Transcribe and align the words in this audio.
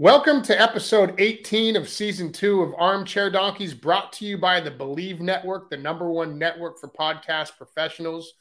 Welcome 0.00 0.42
to 0.42 0.60
episode 0.60 1.16
18 1.18 1.74
of 1.74 1.88
season 1.88 2.30
two 2.30 2.62
of 2.62 2.72
Armchair 2.78 3.32
Donkeys, 3.32 3.74
brought 3.74 4.12
to 4.12 4.24
you 4.24 4.38
by 4.38 4.60
the 4.60 4.70
Believe 4.70 5.20
Network, 5.20 5.70
the 5.70 5.76
number 5.76 6.08
one 6.08 6.38
network 6.38 6.78
for 6.78 6.86
podcast 6.86 7.56
professionals. 7.56 8.34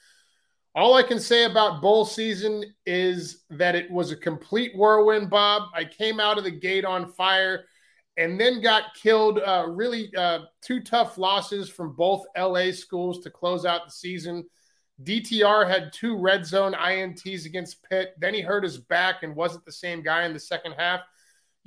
All 0.76 0.94
I 0.94 1.02
can 1.02 1.20
say 1.20 1.46
about 1.46 1.82
bowl 1.82 2.06
season 2.06 2.64
is 2.86 3.44
that 3.50 3.74
it 3.74 3.90
was 3.90 4.12
a 4.12 4.16
complete 4.16 4.78
whirlwind, 4.78 5.32
Bob. 5.32 5.70
I 5.74 5.84
came 5.84 6.20
out 6.20 6.38
of 6.38 6.44
the 6.44 6.52
gate 6.52 6.86
on 6.86 7.12
fire 7.14 7.66
and 8.18 8.40
then 8.40 8.62
got 8.62 8.94
killed. 8.94 9.40
Uh, 9.40 9.66
really, 9.68 10.16
uh, 10.16 10.42
two 10.62 10.80
tough 10.80 11.18
losses 11.18 11.72
from 11.72 11.96
both 11.96 12.24
LA 12.38 12.70
schools 12.70 13.24
to 13.24 13.32
close 13.32 13.66
out 13.66 13.86
the 13.88 13.92
season. 13.92 14.46
DTR 15.04 15.68
had 15.68 15.92
two 15.92 16.20
red 16.20 16.46
zone 16.46 16.76
INTs 16.76 17.48
against 17.48 17.82
Pitt. 17.82 18.14
Then 18.20 18.36
he 18.36 18.42
hurt 18.42 18.64
his 18.64 18.78
back 18.78 19.24
and 19.24 19.36
wasn't 19.36 19.66
the 19.66 19.72
same 19.72 20.04
guy 20.04 20.26
in 20.26 20.34
the 20.34 20.40
second 20.40 20.74
half. 20.78 21.00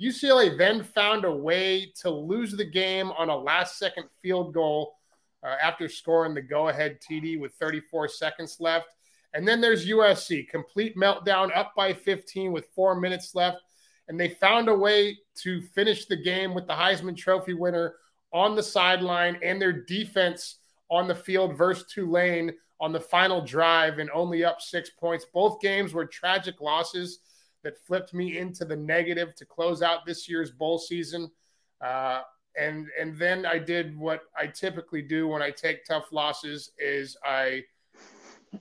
UCLA 0.01 0.57
then 0.57 0.83
found 0.83 1.25
a 1.25 1.31
way 1.31 1.91
to 2.01 2.09
lose 2.09 2.53
the 2.53 2.65
game 2.65 3.11
on 3.11 3.29
a 3.29 3.37
last 3.37 3.77
second 3.77 4.05
field 4.21 4.53
goal 4.53 4.95
uh, 5.43 5.55
after 5.61 5.87
scoring 5.87 6.33
the 6.33 6.41
go 6.41 6.69
ahead 6.69 6.97
TD 7.01 7.39
with 7.39 7.53
34 7.53 8.07
seconds 8.07 8.57
left. 8.59 8.87
And 9.33 9.47
then 9.47 9.61
there's 9.61 9.87
USC, 9.87 10.47
complete 10.49 10.97
meltdown, 10.97 11.55
up 11.55 11.73
by 11.75 11.93
15 11.93 12.51
with 12.51 12.67
four 12.75 12.99
minutes 12.99 13.35
left. 13.35 13.59
And 14.07 14.19
they 14.19 14.29
found 14.29 14.67
a 14.67 14.75
way 14.75 15.17
to 15.43 15.61
finish 15.61 16.05
the 16.05 16.17
game 16.17 16.53
with 16.53 16.67
the 16.67 16.73
Heisman 16.73 17.15
Trophy 17.15 17.53
winner 17.53 17.95
on 18.33 18.55
the 18.55 18.63
sideline 18.63 19.37
and 19.43 19.61
their 19.61 19.71
defense 19.71 20.57
on 20.89 21.07
the 21.07 21.15
field 21.15 21.57
versus 21.57 21.85
Tulane 21.91 22.51
on 22.79 22.91
the 22.91 22.99
final 22.99 23.41
drive 23.41 23.99
and 23.99 24.09
only 24.11 24.43
up 24.43 24.61
six 24.61 24.89
points. 24.89 25.25
Both 25.31 25.61
games 25.61 25.93
were 25.93 26.05
tragic 26.05 26.59
losses 26.59 27.19
that 27.63 27.77
flipped 27.85 28.13
me 28.13 28.37
into 28.37 28.65
the 28.65 28.75
negative 28.75 29.35
to 29.35 29.45
close 29.45 29.81
out 29.81 30.05
this 30.05 30.27
year's 30.27 30.51
bowl 30.51 30.79
season. 30.79 31.31
Uh, 31.79 32.21
and 32.57 32.87
and 32.99 33.17
then 33.17 33.45
I 33.45 33.57
did 33.57 33.97
what 33.97 34.23
I 34.37 34.47
typically 34.47 35.01
do 35.01 35.27
when 35.27 35.41
I 35.41 35.51
take 35.51 35.85
tough 35.85 36.11
losses 36.11 36.71
is 36.77 37.15
I 37.25 37.63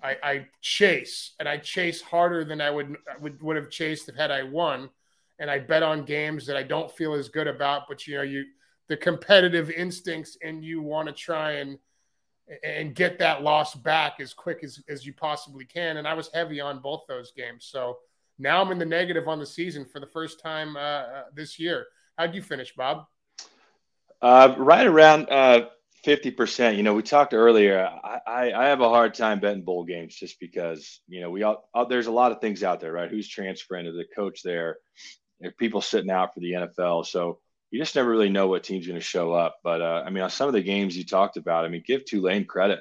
I, 0.03 0.17
I 0.23 0.47
chase 0.61 1.33
and 1.41 1.49
I 1.49 1.59
chase 1.59 2.01
harder 2.01 2.45
than 2.45 2.61
I 2.61 2.71
would 2.71 2.97
would 3.21 3.43
would 3.43 3.57
have 3.57 3.71
chased 3.71 4.09
if 4.09 4.15
had 4.15 4.31
I 4.31 4.45
won, 4.45 4.91
and 5.41 5.51
I 5.51 5.59
bet 5.59 5.83
on 5.83 6.05
games 6.05 6.47
that 6.47 6.57
I 6.57 6.63
don't 6.63 6.91
feel 6.91 7.15
as 7.15 7.29
good 7.29 7.49
about. 7.49 7.89
But 7.89 8.07
you 8.07 8.17
know 8.17 8.23
you 8.23 8.45
the 8.89 8.97
competitive 8.97 9.71
instincts 9.71 10.37
and 10.43 10.65
you 10.65 10.83
want 10.83 11.09
to 11.09 11.15
try 11.15 11.53
and 11.53 11.79
and 12.65 12.95
get 12.95 13.19
that 13.19 13.43
loss 13.43 13.75
back 13.75 14.19
as 14.21 14.35
quick 14.35 14.65
as, 14.65 14.83
as 14.89 15.07
you 15.07 15.13
possibly 15.13 15.65
can. 15.65 15.99
And 15.99 16.09
I 16.09 16.15
was 16.15 16.31
heavy 16.35 16.61
on 16.61 16.81
both 16.81 17.03
those 17.09 17.31
games. 17.31 17.69
So 17.71 17.99
now 18.41 18.63
I'm 18.63 18.73
in 18.73 18.79
the 18.79 18.87
negative 18.87 19.29
on 19.29 19.39
the 19.39 19.47
season 19.47 19.85
for 19.85 20.01
the 20.01 20.07
first 20.07 20.41
time 20.41 20.77
uh, 20.77 20.81
uh 20.81 21.23
this 21.35 21.59
year. 21.59 21.87
How'd 22.19 22.35
you 22.35 22.43
finish, 22.43 22.75
Bob? 22.75 23.05
Uh, 24.21 24.55
right 24.59 24.87
around 24.87 25.29
uh, 25.31 25.67
50%. 26.05 26.77
You 26.77 26.83
know, 26.83 26.95
we 26.95 27.03
talked 27.03 27.35
earlier. 27.35 27.87
I, 27.87 28.21
I, 28.27 28.53
I, 28.53 28.67
have 28.69 28.81
a 28.81 28.89
hard 28.89 29.15
time 29.15 29.41
betting 29.41 29.63
bowl 29.63 29.85
games 29.85 30.15
just 30.15 30.39
because, 30.41 31.01
you 31.09 31.21
know, 31.21 31.31
we 31.31 31.43
all, 31.43 31.69
uh, 31.75 31.85
there's 31.85 32.07
a 32.07 32.13
lot 32.13 32.33
of 32.33 32.41
things 32.41 32.63
out 32.63 32.81
there, 32.81 32.93
right? 32.93 33.11
Who's 33.11 33.29
transferring 33.29 33.87
to 33.87 33.93
the 33.93 34.05
coach 34.15 34.43
there? 34.43 34.79
There 35.41 35.53
people 35.53 35.81
sitting 35.81 36.11
out 36.11 36.35
for 36.35 36.41
the 36.41 36.53
NFL. 36.53 37.07
So 37.07 37.39
you 37.71 37.79
just 37.79 37.97
never 37.97 38.11
really 38.11 38.29
know 38.29 38.49
what 38.49 38.65
team's 38.65 38.87
going 38.87 38.99
to 38.99 39.05
show 39.05 39.33
up. 39.33 39.59
But 39.63 39.81
uh, 39.81 40.03
I 40.05 40.11
mean, 40.11 40.23
on 40.23 40.31
some 40.31 40.49
of 40.49 40.55
the 40.55 40.63
games 40.63 40.97
you 40.97 41.05
talked 41.05 41.37
about, 41.37 41.65
I 41.65 41.69
mean, 41.69 41.83
give 41.87 42.05
Tulane 42.05 42.45
credit. 42.45 42.81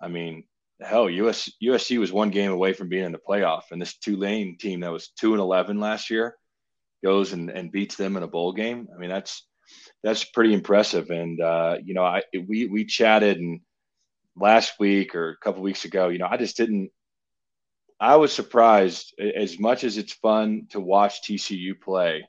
I 0.00 0.08
mean, 0.08 0.44
hell, 0.82 1.08
US, 1.08 1.50
USC 1.62 1.98
was 1.98 2.12
one 2.12 2.30
game 2.30 2.50
away 2.50 2.72
from 2.72 2.88
being 2.88 3.04
in 3.04 3.12
the 3.12 3.18
playoff, 3.18 3.70
and 3.70 3.80
this 3.80 3.96
Tulane 3.98 4.56
team 4.58 4.80
that 4.80 4.92
was 4.92 5.08
two 5.08 5.32
and 5.32 5.40
eleven 5.40 5.80
last 5.80 6.10
year 6.10 6.36
goes 7.04 7.32
and, 7.32 7.50
and 7.50 7.72
beats 7.72 7.96
them 7.96 8.16
in 8.16 8.22
a 8.22 8.28
bowl 8.28 8.52
game. 8.52 8.88
I 8.94 8.98
mean, 8.98 9.10
that's 9.10 9.46
that's 10.02 10.24
pretty 10.24 10.54
impressive. 10.54 11.10
And 11.10 11.40
uh, 11.40 11.78
you 11.84 11.94
know, 11.94 12.04
I 12.04 12.22
we 12.32 12.66
we 12.66 12.84
chatted 12.84 13.38
and 13.38 13.60
last 14.36 14.74
week 14.78 15.14
or 15.14 15.30
a 15.30 15.36
couple 15.38 15.62
weeks 15.62 15.84
ago, 15.84 16.08
you 16.08 16.18
know, 16.18 16.28
I 16.30 16.36
just 16.36 16.56
didn't. 16.56 16.90
I 18.00 18.16
was 18.16 18.32
surprised 18.32 19.14
as 19.20 19.60
much 19.60 19.84
as 19.84 19.96
it's 19.96 20.12
fun 20.12 20.66
to 20.70 20.80
watch 20.80 21.22
TCU 21.22 21.80
play 21.80 22.26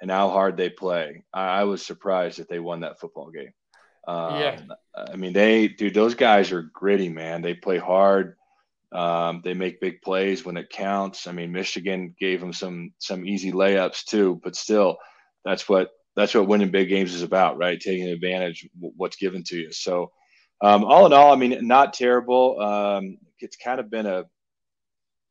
and 0.00 0.10
how 0.10 0.28
hard 0.28 0.56
they 0.58 0.68
play. 0.68 1.24
I, 1.32 1.60
I 1.60 1.64
was 1.64 1.84
surprised 1.84 2.38
that 2.38 2.50
they 2.50 2.58
won 2.58 2.80
that 2.80 3.00
football 3.00 3.30
game. 3.30 3.52
Um, 4.06 4.40
yeah. 4.40 4.60
I 4.96 5.16
mean, 5.16 5.32
they, 5.32 5.68
dude, 5.68 5.94
those 5.94 6.14
guys 6.14 6.52
are 6.52 6.62
gritty, 6.62 7.08
man. 7.08 7.42
They 7.42 7.54
play 7.54 7.78
hard. 7.78 8.36
Um, 8.92 9.42
they 9.44 9.54
make 9.54 9.80
big 9.80 10.00
plays 10.00 10.44
when 10.44 10.56
it 10.56 10.70
counts. 10.70 11.26
I 11.26 11.32
mean, 11.32 11.52
Michigan 11.52 12.14
gave 12.18 12.40
them 12.40 12.52
some 12.52 12.92
some 12.98 13.26
easy 13.26 13.52
layups 13.52 14.04
too, 14.04 14.40
but 14.42 14.56
still, 14.56 14.96
that's 15.44 15.68
what 15.68 15.90
that's 16.14 16.34
what 16.34 16.46
winning 16.46 16.70
big 16.70 16.88
games 16.88 17.12
is 17.12 17.22
about, 17.22 17.58
right? 17.58 17.80
Taking 17.80 18.08
advantage 18.08 18.64
of 18.64 18.70
what's 18.96 19.16
given 19.16 19.42
to 19.44 19.56
you. 19.56 19.72
So, 19.72 20.12
um, 20.62 20.84
all 20.84 21.04
in 21.04 21.12
all, 21.12 21.32
I 21.32 21.36
mean, 21.36 21.66
not 21.66 21.92
terrible. 21.92 22.60
Um, 22.60 23.18
it's 23.40 23.56
kind 23.56 23.80
of 23.80 23.90
been 23.90 24.06
a 24.06 24.24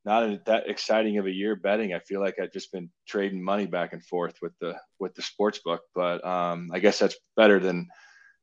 not 0.03 0.23
a, 0.23 0.41
that 0.45 0.69
exciting 0.69 1.17
of 1.17 1.25
a 1.25 1.31
year 1.31 1.55
betting. 1.55 1.93
I 1.93 1.99
feel 1.99 2.21
like 2.21 2.39
I've 2.39 2.53
just 2.53 2.71
been 2.71 2.91
trading 3.07 3.43
money 3.43 3.65
back 3.65 3.93
and 3.93 4.05
forth 4.05 4.35
with 4.41 4.53
the 4.59 4.75
with 4.99 5.15
the 5.15 5.23
sports 5.23 5.59
book, 5.59 5.81
but 5.95 6.23
um, 6.25 6.69
I 6.73 6.79
guess 6.79 6.99
that's 6.99 7.17
better 7.35 7.59
than 7.59 7.87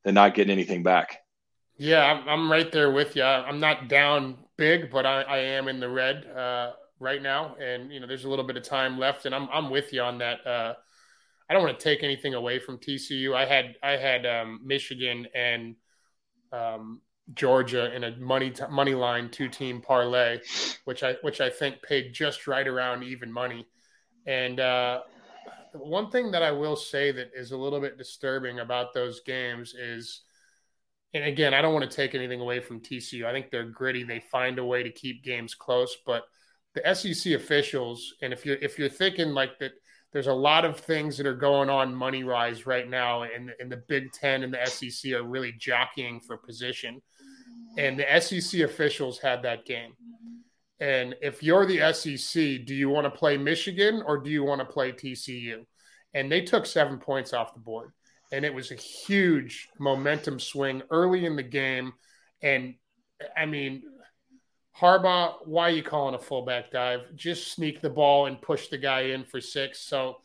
than 0.03 0.15
not 0.15 0.33
getting 0.33 0.51
anything 0.51 0.83
back. 0.83 1.19
Yeah, 1.77 2.23
I'm 2.27 2.51
right 2.51 2.71
there 2.71 2.91
with 2.91 3.15
you. 3.15 3.23
I'm 3.23 3.59
not 3.59 3.87
down 3.89 4.37
big, 4.57 4.91
but 4.91 5.05
I, 5.05 5.23
I 5.23 5.37
am 5.39 5.67
in 5.67 5.79
the 5.79 5.89
red 5.89 6.25
uh, 6.27 6.73
right 6.99 7.21
now, 7.21 7.55
and 7.55 7.91
you 7.91 7.99
know 7.99 8.07
there's 8.07 8.25
a 8.25 8.29
little 8.29 8.45
bit 8.45 8.57
of 8.57 8.63
time 8.63 8.99
left, 8.99 9.25
and 9.25 9.33
I'm 9.33 9.49
I'm 9.51 9.69
with 9.69 9.91
you 9.91 10.01
on 10.01 10.19
that. 10.19 10.45
Uh, 10.45 10.73
I 11.49 11.53
don't 11.53 11.63
want 11.63 11.77
to 11.77 11.83
take 11.83 12.03
anything 12.03 12.33
away 12.33 12.59
from 12.59 12.77
TCU. 12.77 13.35
I 13.35 13.45
had 13.45 13.75
I 13.81 13.91
had 13.91 14.25
um, 14.25 14.61
Michigan 14.63 15.27
and 15.35 15.75
um, 16.51 17.01
Georgia 17.33 17.93
in 17.93 18.03
a 18.03 18.15
money 18.17 18.51
t- 18.51 18.63
money 18.69 18.93
line 18.93 19.29
two 19.29 19.49
team 19.49 19.81
parlay, 19.81 20.39
which 20.85 21.03
I 21.03 21.15
which 21.21 21.41
I 21.41 21.49
think 21.49 21.81
paid 21.81 22.13
just 22.13 22.47
right 22.47 22.67
around 22.67 23.03
even 23.03 23.31
money, 23.31 23.67
and 24.25 24.59
uh, 24.59 25.01
one 25.73 26.09
thing 26.09 26.31
that 26.31 26.43
I 26.43 26.51
will 26.51 26.75
say 26.75 27.11
that 27.11 27.31
is 27.35 27.51
a 27.51 27.57
little 27.57 27.79
bit 27.79 27.97
disturbing 27.97 28.59
about 28.59 28.93
those 28.93 29.21
games 29.21 29.73
is, 29.73 30.21
and 31.13 31.23
again, 31.23 31.53
I 31.53 31.61
don't 31.61 31.73
want 31.73 31.89
to 31.89 31.95
take 31.95 32.15
anything 32.15 32.41
away 32.41 32.59
from 32.59 32.79
TCU. 32.79 33.25
I 33.25 33.31
think 33.31 33.51
they're 33.51 33.69
gritty. 33.69 34.03
They 34.03 34.23
find 34.31 34.59
a 34.59 34.65
way 34.65 34.83
to 34.83 34.91
keep 34.91 35.23
games 35.23 35.55
close, 35.55 35.95
but 36.05 36.23
the 36.73 36.95
SEC 36.95 37.33
officials, 37.33 38.15
and 38.21 38.33
if 38.33 38.45
you're 38.45 38.57
if 38.57 38.79
you're 38.79 38.89
thinking 38.89 39.29
like 39.29 39.59
that, 39.59 39.73
there's 40.11 40.27
a 40.27 40.33
lot 40.33 40.65
of 40.65 40.79
things 40.79 41.17
that 41.17 41.27
are 41.27 41.35
going 41.35 41.69
on 41.69 41.93
money 41.93 42.23
rise 42.23 42.65
right 42.65 42.89
now, 42.89 43.23
and 43.23 43.51
and 43.59 43.71
the 43.71 43.83
Big 43.87 44.11
Ten 44.11 44.43
and 44.43 44.53
the 44.53 44.65
SEC 44.65 45.11
are 45.13 45.23
really 45.23 45.53
jockeying 45.59 46.19
for 46.19 46.37
position, 46.37 47.01
and 47.77 47.99
the 47.99 48.19
SEC 48.19 48.61
officials 48.61 49.19
had 49.19 49.43
that 49.43 49.65
game. 49.65 49.91
Mm-hmm. 49.91 50.37
And 50.83 51.15
if 51.21 51.41
you're 51.41 51.65
the 51.65 51.93
SEC, 51.93 52.65
do 52.65 52.75
you 52.75 52.89
want 52.89 53.05
to 53.05 53.09
play 53.09 53.37
Michigan 53.37 54.03
or 54.05 54.17
do 54.17 54.29
you 54.29 54.43
want 54.43 54.59
to 54.59 54.65
play 54.65 54.91
TCU? 54.91 55.65
And 56.13 56.29
they 56.29 56.41
took 56.41 56.65
seven 56.65 56.97
points 56.97 57.31
off 57.31 57.53
the 57.53 57.61
board. 57.61 57.91
And 58.33 58.43
it 58.43 58.53
was 58.53 58.69
a 58.69 58.75
huge 58.75 59.69
momentum 59.79 60.41
swing 60.41 60.81
early 60.91 61.25
in 61.25 61.37
the 61.37 61.43
game. 61.43 61.93
And 62.41 62.75
I 63.37 63.45
mean, 63.45 63.83
Harbaugh, 64.77 65.35
why 65.45 65.69
are 65.69 65.73
you 65.73 65.83
calling 65.83 66.15
a 66.15 66.19
fullback 66.19 66.69
dive? 66.69 67.15
Just 67.15 67.53
sneak 67.53 67.79
the 67.79 67.89
ball 67.89 68.25
and 68.25 68.41
push 68.41 68.67
the 68.67 68.77
guy 68.77 69.03
in 69.03 69.23
for 69.23 69.39
six. 69.39 69.79
So 69.79 70.17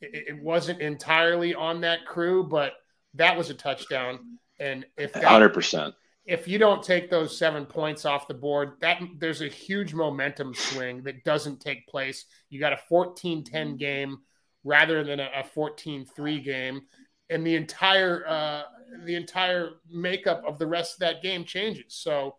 it, 0.00 0.24
it 0.30 0.42
wasn't 0.42 0.80
entirely 0.80 1.54
on 1.54 1.82
that 1.82 2.04
crew, 2.04 2.42
but 2.42 2.72
that 3.14 3.38
was 3.38 3.48
a 3.50 3.54
touchdown. 3.54 4.38
And 4.58 4.84
if 4.96 5.12
that, 5.12 5.22
100%, 5.22 5.92
if 6.26 6.46
you 6.46 6.58
don't 6.58 6.82
take 6.82 7.10
those 7.10 7.36
seven 7.36 7.66
points 7.66 8.04
off 8.04 8.28
the 8.28 8.34
board, 8.34 8.72
that 8.80 9.00
there's 9.18 9.42
a 9.42 9.48
huge 9.48 9.94
momentum 9.94 10.54
swing 10.54 11.02
that 11.02 11.24
doesn't 11.24 11.60
take 11.60 11.86
place. 11.86 12.26
You 12.50 12.60
got 12.60 12.72
a 12.72 12.80
14-10 12.90 13.50
mm-hmm. 13.50 13.76
game 13.76 14.18
rather 14.62 15.02
than 15.02 15.20
a, 15.20 15.44
14-3 15.56 16.44
game, 16.44 16.82
and 17.30 17.46
the 17.46 17.56
entire 17.56 18.26
uh, 18.26 18.62
the 19.04 19.14
entire 19.14 19.70
makeup 19.88 20.42
of 20.46 20.58
the 20.58 20.66
rest 20.66 20.94
of 20.94 21.00
that 21.00 21.22
game 21.22 21.44
changes. 21.44 21.94
So 21.94 22.36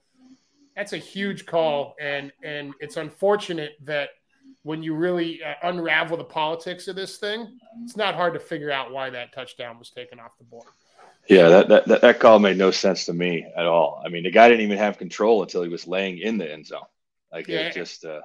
that's 0.76 0.94
a 0.94 0.98
huge 0.98 1.46
call, 1.46 1.96
and 2.00 2.32
and 2.44 2.74
it's 2.80 2.98
unfortunate 2.98 3.74
that 3.84 4.10
when 4.64 4.84
you 4.84 4.94
really 4.94 5.42
uh, 5.44 5.54
unravel 5.64 6.18
the 6.18 6.24
politics 6.24 6.88
of 6.88 6.96
this 6.96 7.18
thing, 7.18 7.58
it's 7.84 7.98
not 7.98 8.16
hard 8.16 8.34
to 8.34 8.40
figure 8.40 8.72
out 8.72 8.92
why 8.92 9.10
that 9.10 9.34
touchdown 9.34 9.80
was 9.80 9.90
taken 9.90 10.20
off 10.20 10.38
the 10.38 10.44
board. 10.44 10.68
Yeah, 11.30 11.50
that, 11.50 11.88
that 11.88 12.02
that 12.02 12.20
call 12.20 12.40
made 12.40 12.58
no 12.58 12.72
sense 12.72 13.06
to 13.06 13.14
me 13.14 13.46
at 13.56 13.66
all. 13.66 14.02
I 14.04 14.10
mean, 14.10 14.24
the 14.24 14.32
guy 14.32 14.50
didn't 14.50 14.66
even 14.66 14.78
have 14.78 14.98
control 14.98 15.44
until 15.44 15.64
he 15.64 15.70
was 15.70 15.88
laying 15.88 16.18
in 16.18 16.38
the 16.38 16.52
end 16.52 16.68
zone. 16.68 16.82
Like 17.32 17.48
yeah, 17.48 17.68
it 17.68 17.74
just. 17.74 18.04
Uh, 18.04 18.22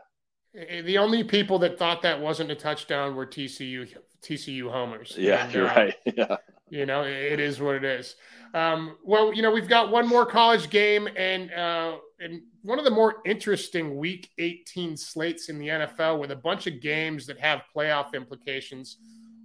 the 0.54 0.98
only 0.98 1.22
people 1.22 1.58
that 1.60 1.78
thought 1.78 2.02
that 2.02 2.20
wasn't 2.20 2.50
a 2.50 2.54
touchdown 2.54 3.14
were 3.14 3.26
TCU 3.26 3.87
TCU 4.22 4.70
homers. 4.70 5.14
Yeah, 5.19 5.44
and, 5.44 5.54
you're 5.54 5.69
uh, 5.69 5.75
right. 5.75 5.94
Yeah. 6.16 6.37
You 6.69 6.84
know, 6.84 7.04
it 7.04 7.38
is 7.38 7.60
what 7.60 7.76
it 7.76 7.84
is. 7.84 8.16
Um, 8.52 8.96
well, 9.04 9.32
you 9.32 9.40
know, 9.40 9.52
we've 9.52 9.69
got 9.69 9.92
one 9.92 10.08
more 10.08 10.26
college 10.26 10.69
game, 10.69 11.08
and 11.16 11.52
uh, 11.52 11.99
and 12.19 12.42
one 12.62 12.81
of 12.81 12.84
the 12.84 12.90
more 12.90 13.16
interesting 13.25 13.96
Week 13.96 14.31
18 14.38 14.96
slates 14.96 15.49
in 15.49 15.58
the 15.58 15.69
NFL 15.69 16.19
with 16.19 16.32
a 16.32 16.37
bunch 16.37 16.66
of 16.66 16.81
games 16.81 17.26
that 17.26 17.38
have 17.38 17.62
playoff 17.75 18.14
implications 18.14 18.96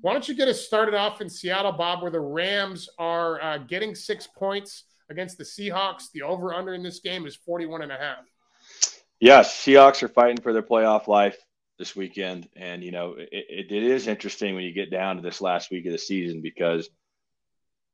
Why 0.02 0.14
don't 0.14 0.28
you 0.28 0.36
get 0.36 0.48
us 0.48 0.62
started 0.62 0.96
off 0.96 1.22
in 1.22 1.30
Seattle, 1.30 1.72
Bob, 1.72 2.02
where 2.02 2.12
the 2.12 2.20
Rams 2.20 2.90
are 2.98 3.42
uh, 3.42 3.58
getting 3.60 3.94
six 3.94 4.28
points 4.28 4.86
against 5.10 5.38
the 5.38 5.44
Seahawks? 5.44 6.12
The 6.12 6.24
over 6.24 6.54
under 6.54 6.74
in 6.74 6.82
this 6.82 7.00
game 7.00 7.28
is 7.28 7.36
41 7.36 7.84
and 7.84 7.92
a 7.92 7.98
half. 7.98 8.26
Yes, 9.20 9.64
Seahawks 9.64 10.02
are 10.02 10.08
fighting 10.08 10.42
for 10.42 10.54
their 10.54 10.64
playoff 10.64 11.08
life 11.08 11.38
this 11.78 11.96
weekend. 11.96 12.50
And, 12.56 12.84
you 12.84 12.92
know, 12.92 13.14
it, 13.18 13.30
it, 13.32 13.72
it 13.72 13.84
is 13.84 14.08
interesting 14.08 14.56
when 14.56 14.64
you 14.64 14.74
get 14.74 14.90
down 14.90 15.18
to 15.18 15.22
this 15.22 15.40
last 15.40 15.70
week 15.70 15.86
of 15.86 15.92
the 15.92 16.00
season 16.00 16.42
because 16.42 16.90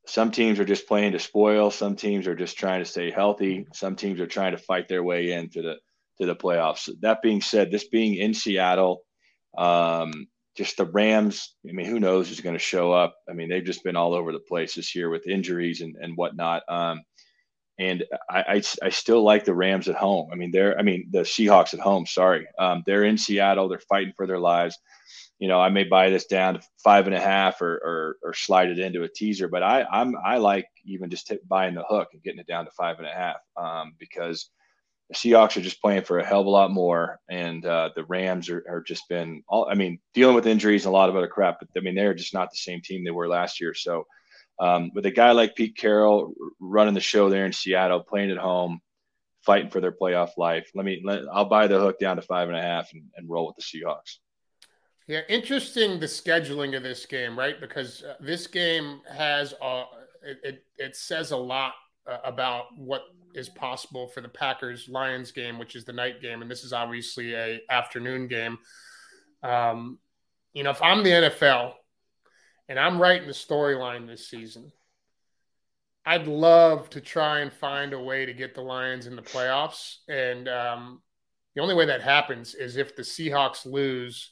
some 0.05 0.31
teams 0.31 0.59
are 0.59 0.65
just 0.65 0.87
playing 0.87 1.11
to 1.11 1.19
spoil. 1.19 1.71
Some 1.71 1.97
teams 1.97 2.27
are 2.27 2.35
just 2.35 2.57
trying 2.57 2.79
to 2.79 2.89
stay 2.89 3.11
healthy. 3.11 3.67
Some 3.73 3.97
teams 3.97 4.21
are 4.21 4.27
trying 4.27 4.53
to 4.53 4.57
fight 4.57 4.87
their 4.87 5.03
way 5.03 5.33
into 5.33 5.61
the 5.61 5.75
to 6.19 6.25
the 6.25 6.35
playoffs. 6.35 6.89
That 7.01 7.21
being 7.21 7.41
said, 7.41 7.69
this 7.69 7.87
being 7.87 8.15
in 8.15 8.33
Seattle, 8.33 9.03
um, 9.57 10.27
just 10.57 10.77
the 10.77 10.85
Rams. 10.85 11.55
I 11.67 11.71
mean, 11.71 11.85
who 11.85 11.99
knows 11.99 12.27
who's 12.27 12.41
going 12.41 12.55
to 12.55 12.59
show 12.59 12.91
up? 12.91 13.15
I 13.29 13.33
mean, 13.33 13.47
they've 13.47 13.63
just 13.63 13.83
been 13.83 13.95
all 13.95 14.13
over 14.13 14.31
the 14.31 14.39
place 14.39 14.75
this 14.75 14.95
year 14.95 15.09
with 15.09 15.27
injuries 15.27 15.81
and 15.81 15.95
and 16.01 16.17
whatnot. 16.17 16.63
Um, 16.67 17.03
and 17.79 18.03
I, 18.27 18.39
I, 18.39 18.63
I, 18.81 18.89
still 18.89 19.21
like 19.21 19.45
the 19.45 19.53
Rams 19.53 19.87
at 19.87 19.95
home. 19.95 20.29
I 20.33 20.35
mean, 20.35 20.49
they're 20.51 20.77
I 20.77 20.81
mean 20.81 21.07
the 21.11 21.19
Seahawks 21.19 21.75
at 21.75 21.79
home. 21.79 22.05
Sorry, 22.07 22.47
um, 22.57 22.83
they're 22.85 23.03
in 23.03 23.17
Seattle. 23.17 23.69
They're 23.69 23.79
fighting 23.79 24.13
for 24.17 24.25
their 24.25 24.39
lives. 24.39 24.77
You 25.39 25.47
know, 25.47 25.61
I 25.61 25.69
may 25.69 25.83
buy 25.83 26.09
this 26.09 26.25
down 26.25 26.55
to 26.55 26.61
five 26.83 27.05
and 27.05 27.15
a 27.15 27.21
half 27.21 27.61
or 27.61 27.75
or, 27.75 28.17
or 28.23 28.33
slide 28.33 28.69
it 28.69 28.79
into 28.79 29.03
a 29.03 29.09
teaser, 29.09 29.47
but 29.47 29.61
I 29.61 29.85
I'm 29.91 30.15
I 30.25 30.37
like 30.37 30.67
even 30.85 31.11
just 31.11 31.27
t- 31.27 31.37
buying 31.47 31.75
the 31.75 31.83
hook 31.87 32.09
and 32.13 32.23
getting 32.23 32.39
it 32.39 32.47
down 32.47 32.65
to 32.65 32.71
five 32.71 32.97
and 32.97 33.07
a 33.07 33.11
half 33.11 33.37
um, 33.55 33.93
because 33.99 34.49
the 35.09 35.15
Seahawks 35.15 35.55
are 35.55 35.61
just 35.61 35.81
playing 35.81 36.03
for 36.03 36.19
a 36.19 36.25
hell 36.25 36.41
of 36.41 36.47
a 36.47 36.49
lot 36.49 36.71
more, 36.71 37.19
and 37.29 37.65
uh, 37.65 37.91
the 37.95 38.03
Rams 38.05 38.49
are, 38.49 38.63
are 38.69 38.81
just 38.81 39.07
been 39.07 39.43
all 39.47 39.67
I 39.69 39.75
mean 39.75 39.99
dealing 40.13 40.35
with 40.35 40.47
injuries 40.47 40.85
and 40.85 40.93
a 40.93 40.97
lot 40.97 41.09
of 41.09 41.15
other 41.15 41.27
crap. 41.27 41.59
But 41.59 41.69
I 41.77 41.79
mean 41.81 41.95
they're 41.95 42.13
just 42.13 42.33
not 42.33 42.51
the 42.51 42.57
same 42.57 42.81
team 42.81 43.03
they 43.03 43.11
were 43.11 43.27
last 43.27 43.61
year. 43.61 43.73
So 43.73 44.05
um, 44.59 44.91
with 44.93 45.05
a 45.05 45.11
guy 45.11 45.31
like 45.31 45.55
Pete 45.55 45.77
Carroll 45.77 46.33
running 46.59 46.93
the 46.93 46.99
show 46.99 47.29
there 47.29 47.45
in 47.45 47.53
Seattle, 47.53 48.03
playing 48.03 48.31
at 48.31 48.37
home, 48.37 48.81
fighting 49.45 49.69
for 49.69 49.79
their 49.79 49.91
playoff 49.91 50.31
life, 50.37 50.69
let 50.75 50.85
me 50.85 51.01
let, 51.05 51.21
I'll 51.31 51.45
buy 51.45 51.67
the 51.67 51.79
hook 51.79 51.99
down 51.99 52.17
to 52.17 52.21
five 52.21 52.49
and 52.49 52.57
a 52.57 52.61
half 52.61 52.91
and, 52.93 53.03
and 53.15 53.29
roll 53.29 53.47
with 53.47 53.55
the 53.55 53.61
Seahawks. 53.61 54.17
Yeah, 55.07 55.21
interesting 55.29 56.01
the 56.01 56.05
scheduling 56.05 56.75
of 56.75 56.83
this 56.83 57.05
game, 57.05 57.39
right? 57.39 57.61
Because 57.61 58.03
uh, 58.03 58.15
this 58.19 58.45
game 58.45 58.99
has 59.09 59.53
a 59.61 59.85
it, 60.21 60.39
it, 60.43 60.63
it 60.77 60.95
says 60.97 61.31
a 61.31 61.37
lot 61.37 61.73
uh, 62.05 62.17
about 62.25 62.65
what 62.77 63.03
is 63.33 63.49
possible 63.49 64.07
for 64.07 64.21
the 64.21 64.29
Packers 64.29 64.87
Lions 64.89 65.31
game, 65.31 65.59
which 65.59 65.75
is 65.75 65.85
the 65.85 65.93
night 65.93 66.21
game, 66.21 66.41
and 66.41 66.49
this 66.49 66.63
is 66.63 66.73
obviously 66.73 67.33
a 67.33 67.59
afternoon 67.69 68.27
game. 68.27 68.57
Um, 69.43 69.99
you 70.53 70.63
know, 70.63 70.71
if 70.71 70.81
I'm 70.81 71.03
the 71.03 71.11
NFL 71.11 71.73
and 72.67 72.79
I'm 72.79 72.99
writing 73.01 73.27
the 73.27 73.33
storyline 73.33 74.07
this 74.07 74.27
season, 74.27 74.71
I'd 76.05 76.27
love 76.27 76.89
to 76.91 77.01
try 77.01 77.41
and 77.41 77.51
find 77.51 77.93
a 77.93 78.01
way 78.01 78.25
to 78.25 78.33
get 78.33 78.55
the 78.55 78.61
Lions 78.61 79.07
in 79.07 79.15
the 79.15 79.21
playoffs. 79.21 79.97
And 80.07 80.47
um, 80.47 81.01
the 81.53 81.61
only 81.61 81.75
way 81.75 81.85
that 81.85 82.01
happens 82.01 82.55
is 82.55 82.77
if 82.77 82.95
the 82.95 83.01
Seahawks 83.01 83.65
lose 83.65 84.31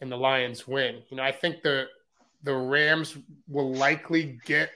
and 0.00 0.10
the 0.12 0.16
Lions 0.16 0.66
win. 0.66 1.02
You 1.10 1.16
know, 1.16 1.22
I 1.22 1.32
think 1.32 1.62
the 1.62 1.86
the 2.44 2.54
Rams 2.54 3.16
will 3.48 3.74
likely 3.74 4.38
get. 4.44 4.70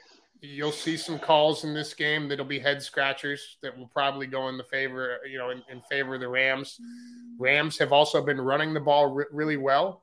You'll 0.45 0.73
see 0.73 0.97
some 0.97 1.19
calls 1.19 1.63
in 1.63 1.73
this 1.73 1.95
game 1.95 2.29
that'll 2.29 2.45
be 2.45 2.59
head 2.59 2.83
scratchers 2.83 3.59
that 3.63 3.79
will 3.79 3.87
probably 3.87 4.27
go 4.27 4.49
in 4.49 4.59
the 4.59 4.65
favor, 4.65 5.19
you 5.31 5.39
know, 5.39 5.51
in, 5.51 5.63
in 5.71 5.81
favor 5.83 6.17
of 6.17 6.21
the 6.21 6.29
Rams. 6.29 6.79
Rams 7.39 7.79
have 7.79 7.93
also 7.93 8.21
been 8.21 8.41
running 8.41 8.75
the 8.75 8.81
ball 8.81 9.07
re- 9.07 9.25
really 9.31 9.57
well, 9.57 10.03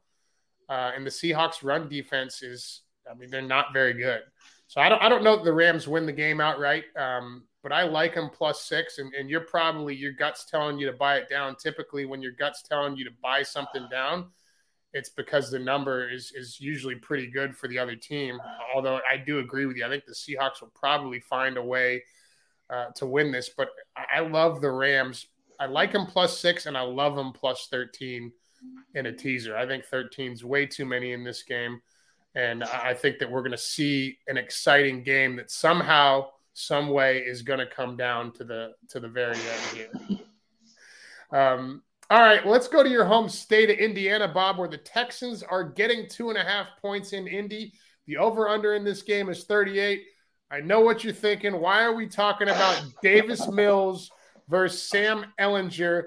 uh, 0.70 0.92
and 0.96 1.06
the 1.06 1.12
Seahawks' 1.12 1.62
run 1.62 1.90
defense 1.90 2.42
is 2.42 2.82
I 3.10 3.16
mean, 3.16 3.30
they're 3.30 3.42
not 3.42 3.74
very 3.74 3.94
good. 3.94 4.22
So 4.68 4.82
I 4.82 4.90
don't, 4.90 5.02
I 5.02 5.10
don't 5.10 5.24
know 5.24 5.36
that 5.36 5.46
the 5.46 5.54
Rams 5.54 5.88
win 5.88 6.06
the 6.06 6.14
game 6.14 6.40
outright, 6.40 6.84
um, 6.96 7.44
but 7.64 7.72
I 7.72 7.84
like 7.84 8.14
them 8.16 8.30
plus 8.30 8.64
six. 8.64 9.00
And, 9.00 9.14
and 9.14 9.30
you're 9.30 9.42
probably 9.42 9.96
your 9.96 10.14
guts 10.14 10.46
telling 10.46 10.78
you 10.78 10.86
to 10.86 10.94
buy 10.94 11.18
it 11.18 11.30
down. 11.30 11.56
Typically, 11.56 12.06
when 12.06 12.22
your 12.22 12.34
guts 12.34 12.62
telling 12.62 12.96
you 12.96 13.04
to 13.06 13.12
buy 13.22 13.42
something 13.42 13.88
down, 13.90 14.28
it's 14.94 15.10
because 15.10 15.52
the 15.52 15.60
number 15.60 16.10
is 16.10 16.32
is 16.36 16.60
usually 16.60 16.96
pretty 16.96 17.28
good 17.28 17.56
for 17.56 17.68
the 17.68 17.78
other 17.78 17.96
team. 17.96 18.40
Although 18.74 19.00
I 19.10 19.18
do 19.18 19.40
agree 19.40 19.66
with 19.66 19.78
you, 19.78 19.86
I 19.86 19.90
think 19.90 20.06
the 20.06 20.14
Seahawks 20.14 20.62
will 20.62 20.72
probably 20.74 21.20
find 21.20 21.58
a 21.58 21.64
way 21.64 22.04
uh, 22.70 22.88
to 22.96 23.06
win 23.06 23.32
this. 23.32 23.50
But 23.56 23.70
I 23.96 24.20
love 24.20 24.62
the 24.62 24.72
Rams. 24.72 25.28
I 25.60 25.66
like 25.66 25.92
them 25.92 26.06
plus 26.06 26.40
six, 26.40 26.66
and 26.66 26.78
I 26.78 26.82
love 26.82 27.16
them 27.16 27.34
plus 27.34 27.68
thirteen 27.70 28.32
in 28.96 29.06
a 29.06 29.12
teaser. 29.12 29.56
I 29.56 29.66
think 29.66 29.86
13 29.86 30.32
is 30.32 30.44
way 30.44 30.66
too 30.66 30.86
many 30.86 31.14
in 31.14 31.24
this 31.24 31.44
game. 31.44 31.82
And 32.36 32.64
I 32.64 32.94
think 32.94 33.20
that 33.20 33.30
we're 33.30 33.42
going 33.42 33.52
to 33.52 33.58
see 33.58 34.18
an 34.28 34.38
exciting 34.38 35.04
game 35.04 35.36
that 35.38 35.50
somehow, 35.50 36.28
some 36.54 36.90
way, 36.90 37.20
is 37.20 37.42
going 37.42 37.60
to 37.60 37.66
come 37.66 37.98
down 37.98 38.32
to 38.34 38.44
the 38.44 38.74
to 38.90 39.00
the 39.00 39.08
very 39.08 39.36
end 39.36 39.90
here. 40.10 40.20
Um, 41.32 41.84
all 42.12 42.22
right, 42.22 42.46
let's 42.46 42.68
go 42.68 42.82
to 42.82 42.90
your 42.90 43.06
home 43.06 43.30
state 43.30 43.70
of 43.70 43.78
Indiana, 43.78 44.28
Bob, 44.28 44.58
where 44.58 44.68
the 44.68 44.78
Texans 44.78 45.44
are 45.44 45.64
getting 45.64 46.08
two 46.10 46.30
and 46.30 46.40
a 46.40 46.44
half 46.44 46.70
points 46.82 47.14
in 47.14 47.28
Indy. 47.28 47.72
The 48.08 48.18
over 48.18 48.50
under 48.50 48.74
in 48.74 48.84
this 48.84 49.04
game 49.04 49.30
is 49.30 49.44
38. 49.44 50.04
I 50.50 50.60
know 50.60 50.80
what 50.80 51.04
you're 51.04 51.14
thinking. 51.14 51.60
Why 51.62 51.84
are 51.84 51.94
we 51.94 52.08
talking 52.08 52.50
about 52.50 52.84
Davis 53.04 53.48
Mills 53.48 54.10
versus 54.48 54.90
Sam 54.90 55.26
Ehlinger? 55.40 56.06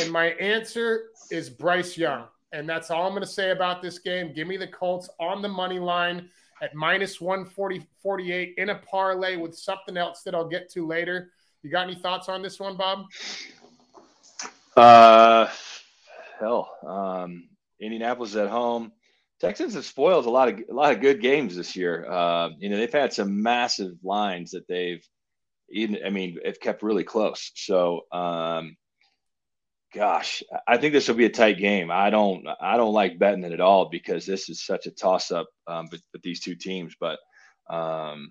And 0.00 0.12
my 0.12 0.32
answer 0.32 1.04
is 1.30 1.48
Bryce 1.48 1.96
Young. 1.96 2.24
And 2.52 2.68
that's 2.68 2.90
all 2.90 3.06
I'm 3.06 3.12
going 3.12 3.22
to 3.22 3.26
say 3.26 3.52
about 3.52 3.80
this 3.80 3.98
game. 3.98 4.34
Give 4.34 4.46
me 4.46 4.58
the 4.58 4.66
Colts 4.66 5.08
on 5.18 5.40
the 5.40 5.48
money 5.48 5.78
line 5.78 6.28
at 6.60 6.74
minus 6.74 7.18
140, 7.18 7.86
48 8.02 8.54
in 8.58 8.68
a 8.68 8.74
parlay 8.74 9.36
with 9.36 9.56
something 9.56 9.96
else 9.96 10.22
that 10.24 10.34
I'll 10.34 10.48
get 10.48 10.70
to 10.72 10.86
later. 10.86 11.30
You 11.62 11.70
got 11.70 11.86
any 11.88 11.94
thoughts 11.94 12.28
on 12.28 12.42
this 12.42 12.60
one, 12.60 12.76
Bob? 12.76 13.06
Uh, 14.76 15.48
hell, 16.38 16.70
um, 16.86 17.48
Indianapolis 17.80 18.36
at 18.36 18.48
home. 18.48 18.92
Texans 19.40 19.74
have 19.74 19.86
spoiled 19.86 20.26
a 20.26 20.30
lot 20.30 20.48
of 20.48 20.60
a 20.68 20.74
lot 20.74 20.92
of 20.92 21.00
good 21.00 21.22
games 21.22 21.56
this 21.56 21.74
year. 21.74 22.06
Uh, 22.10 22.50
you 22.58 22.68
know, 22.68 22.76
they've 22.76 22.92
had 22.92 23.12
some 23.12 23.42
massive 23.42 23.92
lines 24.02 24.50
that 24.50 24.68
they've 24.68 25.04
even. 25.70 25.98
I 26.04 26.10
mean, 26.10 26.38
have 26.44 26.60
kept 26.60 26.82
really 26.82 27.04
close. 27.04 27.50
So, 27.54 28.02
um, 28.12 28.76
gosh, 29.94 30.42
I 30.66 30.76
think 30.76 30.92
this 30.92 31.08
will 31.08 31.16
be 31.16 31.24
a 31.24 31.30
tight 31.30 31.58
game. 31.58 31.90
I 31.90 32.10
don't, 32.10 32.46
I 32.60 32.76
don't 32.76 32.92
like 32.92 33.18
betting 33.18 33.44
it 33.44 33.52
at 33.52 33.60
all 33.60 33.88
because 33.88 34.26
this 34.26 34.48
is 34.48 34.64
such 34.64 34.86
a 34.86 34.90
toss 34.90 35.30
up 35.30 35.48
um, 35.66 35.88
with, 35.90 36.02
with, 36.12 36.22
these 36.22 36.40
two 36.40 36.54
teams. 36.54 36.94
But 36.98 37.18
um, 37.68 38.30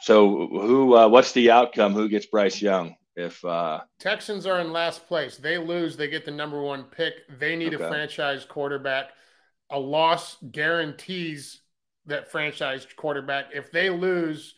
so 0.00 0.46
who, 0.48 0.96
uh, 0.96 1.08
what's 1.08 1.32
the 1.32 1.50
outcome? 1.50 1.94
Who 1.94 2.08
gets 2.08 2.26
Bryce 2.26 2.60
Young? 2.60 2.96
If 3.16 3.42
uh, 3.44 3.80
Texans 3.98 4.46
are 4.46 4.60
in 4.60 4.72
last 4.72 5.06
place, 5.06 5.38
they 5.38 5.56
lose, 5.56 5.96
they 5.96 6.08
get 6.08 6.26
the 6.26 6.30
number 6.30 6.60
one 6.60 6.84
pick. 6.84 7.14
They 7.38 7.56
need 7.56 7.74
okay. 7.74 7.82
a 7.82 7.88
franchise 7.88 8.44
quarterback. 8.44 9.06
A 9.70 9.78
loss 9.78 10.36
guarantees 10.52 11.62
that 12.04 12.30
franchise 12.30 12.86
quarterback. 12.96 13.46
If 13.54 13.72
they 13.72 13.88
lose, 13.90 14.54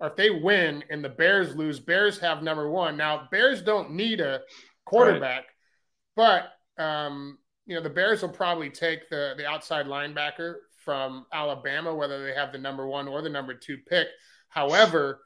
or 0.00 0.08
if 0.08 0.16
they 0.16 0.30
win 0.30 0.82
and 0.90 1.04
the 1.04 1.08
Bears 1.08 1.54
lose, 1.54 1.78
Bears 1.78 2.18
have 2.18 2.42
number 2.42 2.68
one. 2.68 2.96
Now, 2.96 3.28
Bears 3.30 3.62
don't 3.62 3.92
need 3.92 4.20
a 4.20 4.40
quarterback. 4.84 5.44
Right. 6.16 6.44
But 6.76 6.82
um, 6.82 7.38
you 7.66 7.76
know, 7.76 7.82
the 7.82 7.90
Bears 7.90 8.22
will 8.22 8.30
probably 8.30 8.70
take 8.70 9.08
the 9.08 9.34
the 9.36 9.46
outside 9.46 9.86
linebacker 9.86 10.56
from 10.84 11.26
Alabama, 11.32 11.94
whether 11.94 12.24
they 12.24 12.34
have 12.34 12.52
the 12.52 12.58
number 12.58 12.86
one 12.86 13.06
or 13.06 13.22
the 13.22 13.28
number 13.28 13.54
two 13.54 13.78
pick. 13.88 14.08
However, 14.48 15.20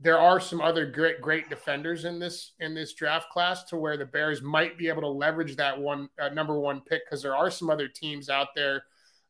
there 0.00 0.18
are 0.18 0.38
some 0.38 0.60
other 0.60 0.86
great 0.86 1.20
great 1.20 1.48
defenders 1.50 2.04
in 2.04 2.18
this 2.18 2.52
in 2.60 2.74
this 2.74 2.94
draft 2.94 3.30
class 3.30 3.64
to 3.64 3.76
where 3.76 3.96
the 3.96 4.04
Bears 4.04 4.42
might 4.42 4.78
be 4.78 4.88
able 4.88 5.02
to 5.02 5.08
leverage 5.08 5.56
that 5.56 5.78
one 5.78 6.08
uh, 6.20 6.28
number 6.28 6.58
one 6.58 6.80
pick 6.80 7.04
because 7.04 7.22
there 7.22 7.36
are 7.36 7.50
some 7.50 7.68
other 7.68 7.88
teams 7.88 8.28
out 8.28 8.48
there 8.54 8.84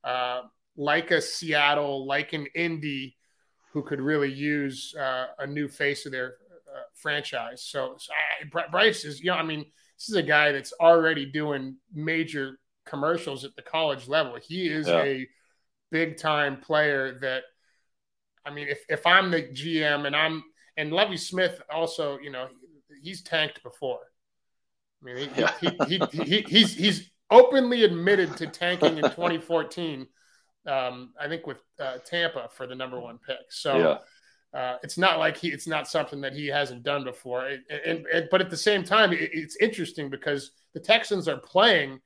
uh, 0.05 0.43
like 0.79 1.11
a 1.11 1.21
Seattle, 1.21 2.07
like 2.07 2.33
an 2.33 2.47
Indy, 2.55 3.17
who 3.73 3.83
could 3.83 4.01
really 4.01 4.33
use 4.33 4.95
uh, 4.99 5.27
a 5.41 5.47
new 5.47 5.69
face 5.69 6.07
of 6.07 6.13
their 6.13 6.37
uh, 6.75 6.83
franchise. 6.95 7.63
So, 7.63 7.97
so 7.99 8.13
I, 8.15 8.67
Bryce 8.71 9.05
is, 9.05 9.21
you 9.21 9.27
know, 9.27 9.37
I 9.37 9.43
mean, 9.43 9.67
this 9.99 10.09
is 10.09 10.15
a 10.15 10.23
guy 10.23 10.53
that's 10.53 10.73
already 10.81 11.27
doing 11.27 11.77
major 11.93 12.59
commercials 12.87 13.45
at 13.45 13.55
the 13.57 13.63
college 13.63 14.09
level. 14.09 14.39
He 14.41 14.69
is 14.69 14.87
yeah. 14.87 15.03
a 15.03 15.29
big 15.91 16.17
time 16.17 16.59
player 16.59 17.19
that, 17.21 17.43
I 18.47 18.51
mean, 18.51 18.69
if, 18.69 18.79
if 18.89 19.05
I'm 19.05 19.31
the 19.31 19.43
GM 19.43 20.07
and 20.07 20.17
I'm, 20.17 20.45
and 20.79 20.93
Lovie 20.93 21.17
Smith 21.17 21.61
also, 21.71 22.19
you 22.21 22.31
know, 22.31 22.49
he's 23.03 23.21
tanked 23.21 23.63
before. 23.63 23.99
I 25.03 25.05
mean, 25.05 25.17
he, 25.17 25.41
yeah. 25.41 25.53
he, 25.61 25.71
he, 25.87 26.03
he, 26.13 26.23
he, 26.23 26.43
he's, 26.43 26.75
he's 26.75 27.11
openly 27.31 27.85
admitted 27.85 28.37
to 28.39 28.47
tanking 28.47 28.97
in 28.97 29.03
2014. 29.03 30.07
Um, 30.67 31.13
I 31.21 31.29
think 31.29 31.47
with 31.47 31.59
uh, 31.81 31.99
Tampa 32.07 32.49
for 32.53 32.67
the 32.67 32.75
number 32.75 32.99
one 33.01 33.19
pick. 33.19 33.51
So, 33.51 33.77
yeah. 33.77 33.99
Uh, 34.55 34.79
it's 34.83 34.97
not 34.97 35.19
like 35.19 35.37
he, 35.37 35.49
it's 35.49 35.67
not 35.67 35.87
something 35.87 36.23
that 36.23 36.33
he 36.33 36.47
hasn't 36.47 36.83
done 36.83 37.05
before. 37.05 37.47
And, 37.49 37.63
and, 37.85 38.07
and 38.07 38.29
but 38.31 38.41
at 38.41 38.49
the 38.49 38.57
same 38.57 38.83
time, 38.83 39.13
it, 39.13 39.31
it's 39.35 39.57
interesting 39.61 40.09
because 40.09 40.53
the 40.73 40.81
Texans 40.81 41.29
are 41.29 41.37
playing 41.37 42.01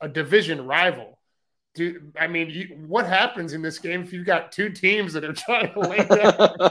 a 0.00 0.08
division 0.08 0.64
rival. 0.64 1.18
Do 1.74 2.12
I 2.18 2.26
mean 2.26 2.50
you, 2.50 2.78
what 2.86 3.06
happens 3.06 3.52
in 3.52 3.62
this 3.62 3.78
game 3.78 4.02
if 4.02 4.12
you've 4.12 4.26
got 4.26 4.52
two 4.52 4.70
teams 4.70 5.12
that 5.12 5.24
are 5.24 5.32
trying 5.34 5.72
to 5.72 5.80
lay 5.80 6.04
down? 6.04 6.70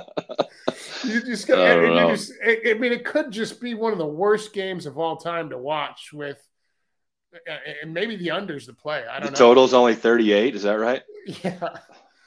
you 1.04 1.22
just, 1.22 1.50
I, 1.50 1.82
you 1.82 2.16
just 2.16 2.34
I, 2.46 2.60
I 2.72 2.74
mean, 2.76 2.92
it 2.92 3.06
could 3.06 3.32
just 3.32 3.62
be 3.62 3.74
one 3.74 3.92
of 3.92 3.98
the 3.98 4.06
worst 4.06 4.54
games 4.54 4.86
of 4.86 4.98
all 4.98 5.18
time 5.18 5.50
to 5.50 5.58
watch 5.58 6.12
with, 6.14 6.38
uh, 7.34 7.52
uh, 7.52 7.58
and 7.82 7.94
maybe 7.94 8.16
the 8.16 8.28
unders 8.28 8.66
to 8.66 8.74
play. 8.74 9.04
I 9.10 9.20
don't 9.20 9.28
the 9.28 9.32
know. 9.32 9.38
Total's 9.38 9.74
only 9.74 9.96
38. 9.96 10.56
Is 10.56 10.64
that 10.64 10.80
right? 10.80 11.02
Yeah. 11.44 11.78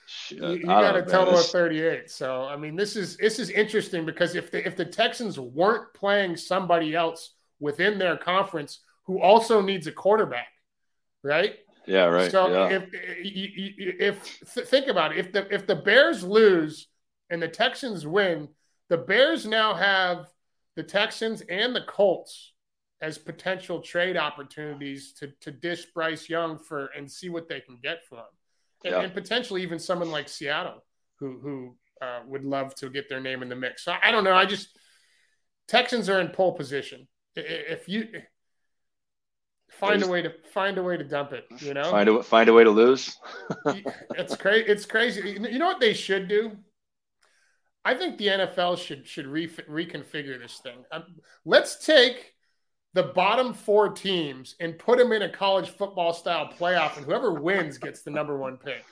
Shit, 0.07 0.39
you, 0.39 0.49
you 0.51 0.67
got 0.67 0.95
a 0.95 1.03
total 1.03 1.39
of 1.39 1.47
38. 1.47 2.11
So 2.11 2.45
I 2.45 2.57
mean, 2.57 2.77
this 2.77 2.97
is 2.97 3.17
this 3.17 3.39
is 3.39 3.51
interesting 3.51 4.05
because 4.05 4.35
if 4.35 4.51
the 4.51 4.65
if 4.65 4.77
the 4.77 4.85
Texans 4.85 5.41
weren't 5.41 5.93
playing 5.95 6.37
somebody 6.37 6.95
else 6.95 7.31
within 7.59 7.99
their 7.99 8.17
conference 8.17 8.81
who 9.05 9.21
also 9.21 9.61
needs 9.61 9.87
a 9.87 9.93
quarterback, 9.93 10.49
right? 11.25 11.57
Yeah, 11.87 12.05
right. 12.05 12.31
So 12.31 12.49
yeah. 12.49 12.81
if 12.81 12.89
if, 12.93 14.69
think 14.69 14.87
about 14.87 15.13
it, 15.13 15.19
if 15.19 15.33
the 15.33 15.53
if 15.53 15.67
the 15.67 15.77
Bears 15.77 16.23
lose 16.23 16.89
and 17.31 17.43
the 17.43 17.49
Texans 17.49 18.07
win, 18.07 18.49
the 18.89 18.99
Bears 18.99 19.47
now 19.47 19.75
have 19.75 20.27
the 20.77 20.83
Texans 20.83 21.43
and 21.43 21.75
the 21.75 21.83
Colts 21.83 22.53
as 23.01 23.19
potential 23.19 23.81
trade 23.81 24.17
opportunities 24.17 25.13
to 25.15 25.33
to 25.41 25.51
dish 25.51 25.87
Bryce 25.95 26.29
Young 26.29 26.59
for 26.59 26.87
and 26.97 27.11
see 27.11 27.29
what 27.29 27.49
they 27.49 27.61
can 27.61 27.79
get 27.83 28.07
for 28.09 28.19
him, 28.19 28.25
and, 28.85 28.93
yeah. 28.93 29.01
and 29.01 29.13
potentially 29.13 29.63
even 29.63 29.79
someone 29.79 30.11
like 30.11 30.29
Seattle 30.29 30.85
who 31.19 31.41
who 31.41 31.77
uh, 32.01 32.21
would 32.27 32.45
love 32.45 32.75
to 32.77 32.91
get 32.91 33.09
their 33.09 33.21
name 33.21 33.43
in 33.43 33.49
the 33.49 33.57
mix. 33.57 33.85
So 33.85 33.95
I 34.01 34.13
don't 34.13 34.25
know. 34.25 34.35
I 34.35 34.45
just 34.45 34.69
Texans 35.69 36.09
are 36.09 36.21
in 36.21 36.29
pole 36.29 36.53
position. 36.53 37.09
If 37.35 37.89
you 37.89 38.09
find 39.83 40.01
There's, 40.01 40.09
a 40.09 40.13
way 40.13 40.23
to 40.23 40.33
find 40.53 40.79
a 40.79 40.83
way 40.83 40.97
to 40.97 41.03
dump 41.03 41.33
it. 41.33 41.45
You 41.59 41.75
know, 41.75 41.91
find 41.91 42.09
a 42.09 42.23
find 42.23 42.49
a 42.49 42.53
way 42.53 42.63
to 42.63 42.71
lose. 42.71 43.19
it's 44.15 44.37
crazy. 44.37 44.67
It's 44.69 44.87
crazy. 44.87 45.31
You 45.31 45.59
know 45.59 45.67
what 45.67 45.81
they 45.81 45.93
should 45.93 46.29
do? 46.29 46.53
I 47.85 47.95
think 47.95 48.17
the 48.17 48.29
NFL 48.29 48.79
should 48.79 49.07
should 49.07 49.27
re- 49.27 49.49
reconfigure 49.49 50.41
this 50.41 50.61
thing. 50.63 50.85
Um, 50.93 51.17
let's 51.45 51.85
take 51.85 52.35
the 52.95 53.03
bottom 53.03 53.53
four 53.53 53.89
teams 53.89 54.55
and 54.61 54.79
put 54.79 54.99
them 54.99 55.11
in 55.11 55.23
a 55.23 55.29
college 55.29 55.71
football 55.71 56.13
style 56.13 56.49
playoff, 56.57 56.97
and 56.97 57.05
whoever 57.05 57.33
wins 57.33 57.77
gets 57.79 58.03
the 58.03 58.11
number 58.11 58.39
one 58.39 58.59
pick. 58.59 58.85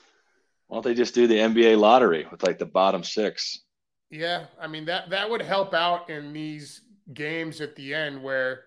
Why 0.67 0.75
don't 0.75 0.83
they 0.83 0.93
just 0.93 1.15
do 1.15 1.25
the 1.25 1.37
NBA 1.37 1.79
lottery 1.79 2.27
with 2.29 2.43
like 2.43 2.59
the 2.59 2.65
bottom 2.65 3.03
six? 3.03 3.61
Yeah, 4.09 4.47
I 4.59 4.67
mean 4.67 4.83
that 4.85 5.09
that 5.11 5.29
would 5.29 5.41
help 5.41 5.73
out 5.73 6.09
in 6.09 6.33
these 6.33 6.81
games 7.13 7.61
at 7.61 7.77
the 7.77 7.93
end 7.93 8.21
where 8.21 8.65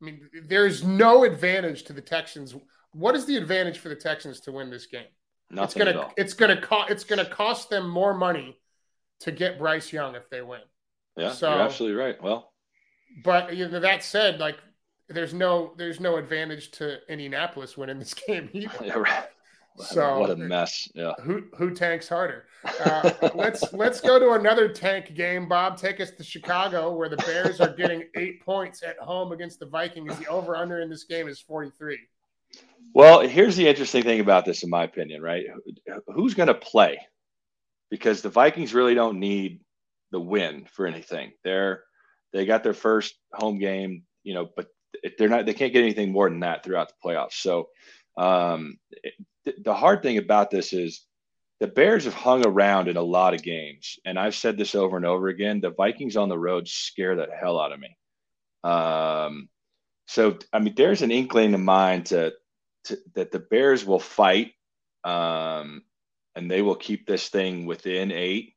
I 0.00 0.04
mean, 0.04 0.28
there's 0.44 0.82
no 0.82 1.24
advantage 1.24 1.84
to 1.84 1.92
the 1.92 2.00
Texans. 2.00 2.54
What 2.92 3.14
is 3.14 3.26
the 3.26 3.36
advantage 3.36 3.78
for 3.78 3.88
the 3.88 3.96
Texans 3.96 4.40
to 4.40 4.52
win 4.52 4.70
this 4.70 4.86
game? 4.86 5.04
Nothing 5.50 5.82
it's 5.82 5.92
gonna 5.92 6.10
it's 6.16 6.34
gonna 6.34 6.60
cost 6.60 6.90
it's 6.90 7.04
gonna 7.04 7.24
cost 7.24 7.70
them 7.70 7.88
more 7.88 8.14
money 8.14 8.58
to 9.20 9.32
get 9.32 9.58
Bryce 9.58 9.92
Young 9.92 10.14
if 10.14 10.30
they 10.30 10.42
win. 10.42 10.60
Yeah, 11.16 11.32
so, 11.32 11.52
you're 11.52 11.62
absolutely 11.62 12.00
right. 12.00 12.22
Well, 12.22 12.52
but 13.24 13.56
you 13.56 13.68
know, 13.68 13.80
that 13.80 14.04
said, 14.04 14.38
like 14.38 14.58
there's 15.08 15.34
no 15.34 15.74
there's 15.76 15.98
no 16.00 16.16
advantage 16.16 16.70
to 16.72 16.98
Indianapolis 17.10 17.76
winning 17.76 17.98
this 17.98 18.14
game 18.26 18.48
either. 18.52 18.84
Yeah, 18.84 18.98
right. 18.98 19.28
So 19.80 20.20
what 20.20 20.30
a 20.30 20.36
mess. 20.36 20.88
Yeah. 20.94 21.12
Who 21.22 21.44
who 21.56 21.74
tanks 21.74 22.08
harder? 22.08 22.46
Uh, 22.84 23.10
let's 23.34 23.72
let's 23.72 24.02
go 24.02 24.18
to 24.18 24.32
another 24.32 24.68
tank 24.68 25.14
game. 25.14 25.48
Bob, 25.48 25.78
take 25.78 25.98
us 25.98 26.10
to 26.10 26.22
Chicago, 26.22 26.92
where 26.92 27.08
the 27.08 27.16
Bears 27.16 27.58
are 27.58 27.74
getting 27.74 28.04
eight 28.16 28.44
points 28.44 28.82
at 28.82 28.98
home 28.98 29.32
against 29.32 29.60
the 29.60 29.66
Vikings. 29.66 30.14
The 30.18 30.26
over 30.26 30.54
under 30.54 30.80
in 30.82 30.90
this 30.90 31.04
game 31.04 31.26
is 31.26 31.40
forty 31.40 31.70
three. 31.70 31.98
Well, 32.92 33.20
here's 33.20 33.56
the 33.56 33.66
interesting 33.66 34.02
thing 34.02 34.20
about 34.20 34.44
this, 34.44 34.62
in 34.62 34.68
my 34.68 34.84
opinion. 34.84 35.22
Right? 35.22 35.46
Who's 36.08 36.34
going 36.34 36.48
to 36.48 36.54
play? 36.54 36.98
Because 37.90 38.20
the 38.20 38.28
Vikings 38.28 38.74
really 38.74 38.94
don't 38.94 39.18
need 39.18 39.60
the 40.10 40.20
win 40.20 40.66
for 40.70 40.86
anything. 40.86 41.32
They're 41.42 41.84
they 42.34 42.44
got 42.44 42.62
their 42.62 42.74
first 42.74 43.14
home 43.32 43.58
game, 43.58 44.02
you 44.22 44.34
know, 44.34 44.50
but 44.54 44.68
they're 45.18 45.28
not. 45.28 45.46
They 45.46 45.54
can't 45.54 45.72
get 45.72 45.82
anything 45.82 46.12
more 46.12 46.28
than 46.28 46.40
that 46.40 46.62
throughout 46.62 46.88
the 46.88 47.08
playoffs. 47.08 47.34
So 47.34 47.68
um, 48.16 48.76
the 49.58 49.74
hard 49.74 50.02
thing 50.02 50.18
about 50.18 50.50
this 50.50 50.72
is 50.72 51.04
the 51.60 51.66
Bears 51.66 52.04
have 52.04 52.14
hung 52.14 52.46
around 52.46 52.88
in 52.88 52.96
a 52.96 53.02
lot 53.02 53.34
of 53.34 53.42
games, 53.42 53.98
and 54.04 54.18
I've 54.18 54.34
said 54.34 54.56
this 54.56 54.74
over 54.74 54.96
and 54.96 55.04
over 55.04 55.28
again. 55.28 55.60
The 55.60 55.70
Vikings 55.70 56.16
on 56.16 56.28
the 56.28 56.38
road 56.38 56.66
scare 56.66 57.16
the 57.16 57.28
hell 57.38 57.60
out 57.60 57.72
of 57.72 57.80
me. 57.80 57.96
Um, 58.64 59.48
so 60.06 60.38
I 60.52 60.58
mean, 60.58 60.74
there's 60.74 61.02
an 61.02 61.10
inkling 61.10 61.54
of 61.54 61.60
mine 61.60 62.04
to, 62.04 62.32
to 62.84 62.98
that 63.14 63.30
the 63.30 63.38
Bears 63.38 63.84
will 63.84 64.00
fight, 64.00 64.52
um, 65.04 65.82
and 66.34 66.50
they 66.50 66.62
will 66.62 66.74
keep 66.74 67.06
this 67.06 67.28
thing 67.28 67.66
within 67.66 68.10
eight, 68.10 68.54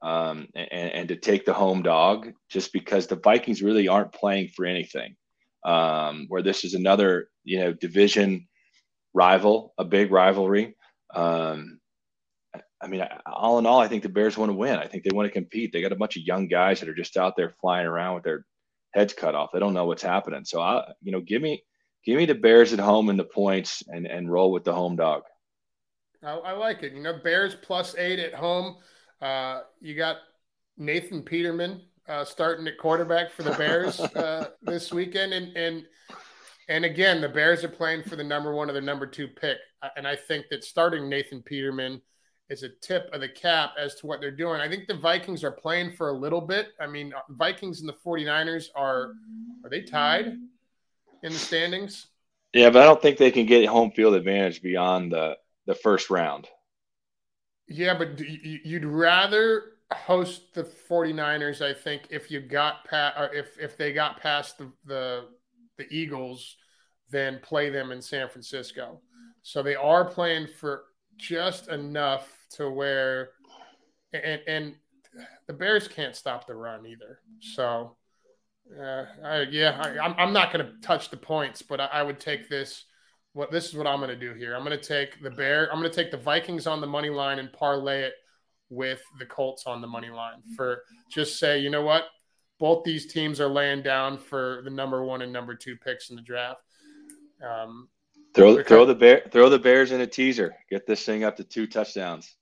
um, 0.00 0.48
and, 0.54 0.92
and 0.92 1.08
to 1.08 1.16
take 1.16 1.44
the 1.44 1.52
home 1.52 1.82
dog, 1.82 2.32
just 2.48 2.72
because 2.72 3.06
the 3.06 3.16
Vikings 3.16 3.62
really 3.62 3.88
aren't 3.88 4.12
playing 4.12 4.48
for 4.48 4.64
anything. 4.64 5.16
Um, 5.64 6.26
where 6.28 6.40
this 6.40 6.64
is 6.64 6.74
another, 6.74 7.30
you 7.42 7.58
know, 7.58 7.72
division 7.72 8.46
rival, 9.14 9.74
a 9.78 9.84
big 9.84 10.10
rivalry. 10.10 10.76
Um, 11.14 11.80
I 12.80 12.86
mean, 12.86 13.04
all 13.26 13.58
in 13.58 13.66
all, 13.66 13.80
I 13.80 13.88
think 13.88 14.02
the 14.02 14.08
Bears 14.08 14.38
want 14.38 14.50
to 14.50 14.56
win. 14.56 14.78
I 14.78 14.86
think 14.86 15.02
they 15.02 15.14
want 15.14 15.26
to 15.26 15.32
compete. 15.32 15.72
They 15.72 15.82
got 15.82 15.92
a 15.92 15.96
bunch 15.96 16.16
of 16.16 16.22
young 16.22 16.46
guys 16.46 16.80
that 16.80 16.88
are 16.88 16.94
just 16.94 17.16
out 17.16 17.36
there 17.36 17.54
flying 17.60 17.86
around 17.86 18.14
with 18.14 18.24
their 18.24 18.44
heads 18.92 19.12
cut 19.12 19.34
off. 19.34 19.50
They 19.52 19.58
don't 19.58 19.74
know 19.74 19.86
what's 19.86 20.02
happening. 20.02 20.44
So 20.44 20.60
I, 20.60 20.92
you 21.02 21.10
know, 21.10 21.20
give 21.20 21.42
me, 21.42 21.64
give 22.04 22.16
me 22.16 22.26
the 22.26 22.34
Bears 22.34 22.72
at 22.72 22.78
home 22.78 23.08
and 23.08 23.18
the 23.18 23.24
points, 23.24 23.82
and 23.88 24.06
and 24.06 24.30
roll 24.30 24.52
with 24.52 24.64
the 24.64 24.72
home 24.72 24.94
dog. 24.94 25.22
I, 26.22 26.32
I 26.32 26.52
like 26.52 26.82
it. 26.82 26.92
You 26.92 27.02
know, 27.02 27.18
Bears 27.22 27.56
plus 27.60 27.96
eight 27.96 28.20
at 28.20 28.34
home. 28.34 28.76
Uh, 29.20 29.62
you 29.80 29.96
got 29.96 30.18
Nathan 30.76 31.22
Peterman 31.22 31.82
uh, 32.08 32.24
starting 32.24 32.66
at 32.66 32.78
quarterback 32.78 33.30
for 33.30 33.42
the 33.42 33.52
Bears 33.52 33.98
uh, 34.16 34.50
this 34.62 34.92
weekend, 34.92 35.32
and 35.32 35.56
and 35.56 35.84
and 36.68 36.84
again, 36.84 37.20
the 37.20 37.28
Bears 37.28 37.64
are 37.64 37.68
playing 37.68 38.02
for 38.02 38.16
the 38.16 38.24
number 38.24 38.54
one 38.54 38.68
or 38.68 38.74
the 38.74 38.80
number 38.80 39.06
two 39.06 39.26
pick. 39.26 39.56
And 39.96 40.06
I 40.06 40.14
think 40.14 40.46
that 40.50 40.64
starting 40.64 41.08
Nathan 41.08 41.42
Peterman 41.42 42.02
is 42.50 42.62
a 42.62 42.68
tip 42.68 43.08
of 43.12 43.20
the 43.20 43.28
cap 43.28 43.72
as 43.78 43.94
to 43.96 44.06
what 44.06 44.20
they're 44.20 44.30
doing. 44.30 44.60
I 44.60 44.68
think 44.68 44.86
the 44.86 44.94
Vikings 44.94 45.44
are 45.44 45.50
playing 45.50 45.92
for 45.92 46.10
a 46.10 46.12
little 46.12 46.40
bit. 46.40 46.68
I 46.80 46.86
mean, 46.86 47.12
uh, 47.14 47.20
Vikings 47.30 47.80
and 47.80 47.88
the 47.88 47.96
49ers 48.04 48.66
are 48.74 49.12
are 49.64 49.70
they 49.70 49.82
tied 49.82 50.26
in 51.22 51.32
the 51.32 51.38
standings? 51.38 52.08
Yeah, 52.52 52.70
but 52.70 52.82
I 52.82 52.84
don't 52.84 53.00
think 53.00 53.18
they 53.18 53.30
can 53.30 53.46
get 53.46 53.66
home 53.66 53.90
field 53.90 54.14
advantage 54.14 54.62
beyond 54.62 55.12
the 55.12 55.36
the 55.66 55.74
first 55.74 56.10
round. 56.10 56.48
Yeah, 57.66 57.94
but 57.96 58.18
you'd 58.20 58.86
rather 58.86 59.72
host 59.92 60.54
the 60.54 60.64
49ers 60.64 61.62
I 61.62 61.72
think 61.72 62.08
if 62.10 62.30
you 62.30 62.40
got 62.40 62.84
past 62.84 63.18
or 63.18 63.32
if 63.34 63.58
if 63.58 63.76
they 63.78 63.92
got 63.92 64.20
past 64.20 64.58
the 64.58 64.70
the 64.84 65.24
the 65.78 65.86
Eagles 65.90 66.56
than 67.10 67.40
play 67.42 67.70
them 67.70 67.90
in 67.92 68.02
San 68.02 68.28
Francisco. 68.28 69.00
So 69.42 69.62
they 69.62 69.74
are 69.74 70.04
playing 70.04 70.48
for 70.58 70.84
just 71.16 71.68
enough 71.68 72.28
to 72.52 72.70
where, 72.70 73.30
and, 74.12 74.40
and 74.46 74.74
the 75.46 75.52
Bears 75.52 75.88
can't 75.88 76.14
stop 76.14 76.46
the 76.46 76.54
run 76.54 76.86
either. 76.86 77.20
So, 77.40 77.96
uh, 78.78 79.04
I, 79.24 79.40
yeah, 79.50 79.80
I, 79.82 79.88
am 79.90 80.00
I'm, 80.00 80.14
I'm 80.18 80.32
not 80.32 80.52
going 80.52 80.66
to 80.66 80.72
touch 80.80 81.10
the 81.10 81.16
points, 81.16 81.62
but 81.62 81.80
I, 81.80 81.86
I 81.86 82.02
would 82.02 82.20
take 82.20 82.48
this. 82.48 82.84
What 83.34 83.52
this 83.52 83.68
is 83.68 83.74
what 83.74 83.86
I'm 83.86 84.00
going 84.00 84.10
to 84.10 84.16
do 84.16 84.34
here. 84.34 84.56
I'm 84.56 84.64
going 84.64 84.78
to 84.78 84.84
take 84.84 85.22
the 85.22 85.30
Bear. 85.30 85.70
I'm 85.70 85.78
going 85.78 85.90
to 85.90 85.94
take 85.94 86.10
the 86.10 86.16
Vikings 86.16 86.66
on 86.66 86.80
the 86.80 86.86
money 86.86 87.10
line 87.10 87.38
and 87.38 87.52
parlay 87.52 88.02
it 88.02 88.14
with 88.70 89.00
the 89.18 89.26
Colts 89.26 89.64
on 89.66 89.80
the 89.80 89.86
money 89.86 90.10
line 90.10 90.42
for 90.56 90.82
just 91.10 91.38
say, 91.38 91.58
you 91.58 91.70
know 91.70 91.82
what, 91.82 92.04
both 92.58 92.84
these 92.84 93.06
teams 93.06 93.40
are 93.40 93.48
laying 93.48 93.82
down 93.82 94.18
for 94.18 94.60
the 94.64 94.70
number 94.70 95.04
one 95.04 95.22
and 95.22 95.32
number 95.32 95.54
two 95.54 95.76
picks 95.76 96.10
in 96.10 96.16
the 96.16 96.22
draft. 96.22 96.60
Um, 97.46 97.88
throw 98.34 98.62
throw 98.62 98.84
the 98.84 98.94
bear 98.94 99.22
throw 99.30 99.48
the 99.48 99.58
Bears 99.58 99.92
in 99.92 100.00
a 100.00 100.06
teaser. 100.06 100.54
Get 100.70 100.86
this 100.86 101.04
thing 101.04 101.24
up 101.24 101.36
to 101.36 101.44
two 101.44 101.66
touchdowns. 101.66 102.34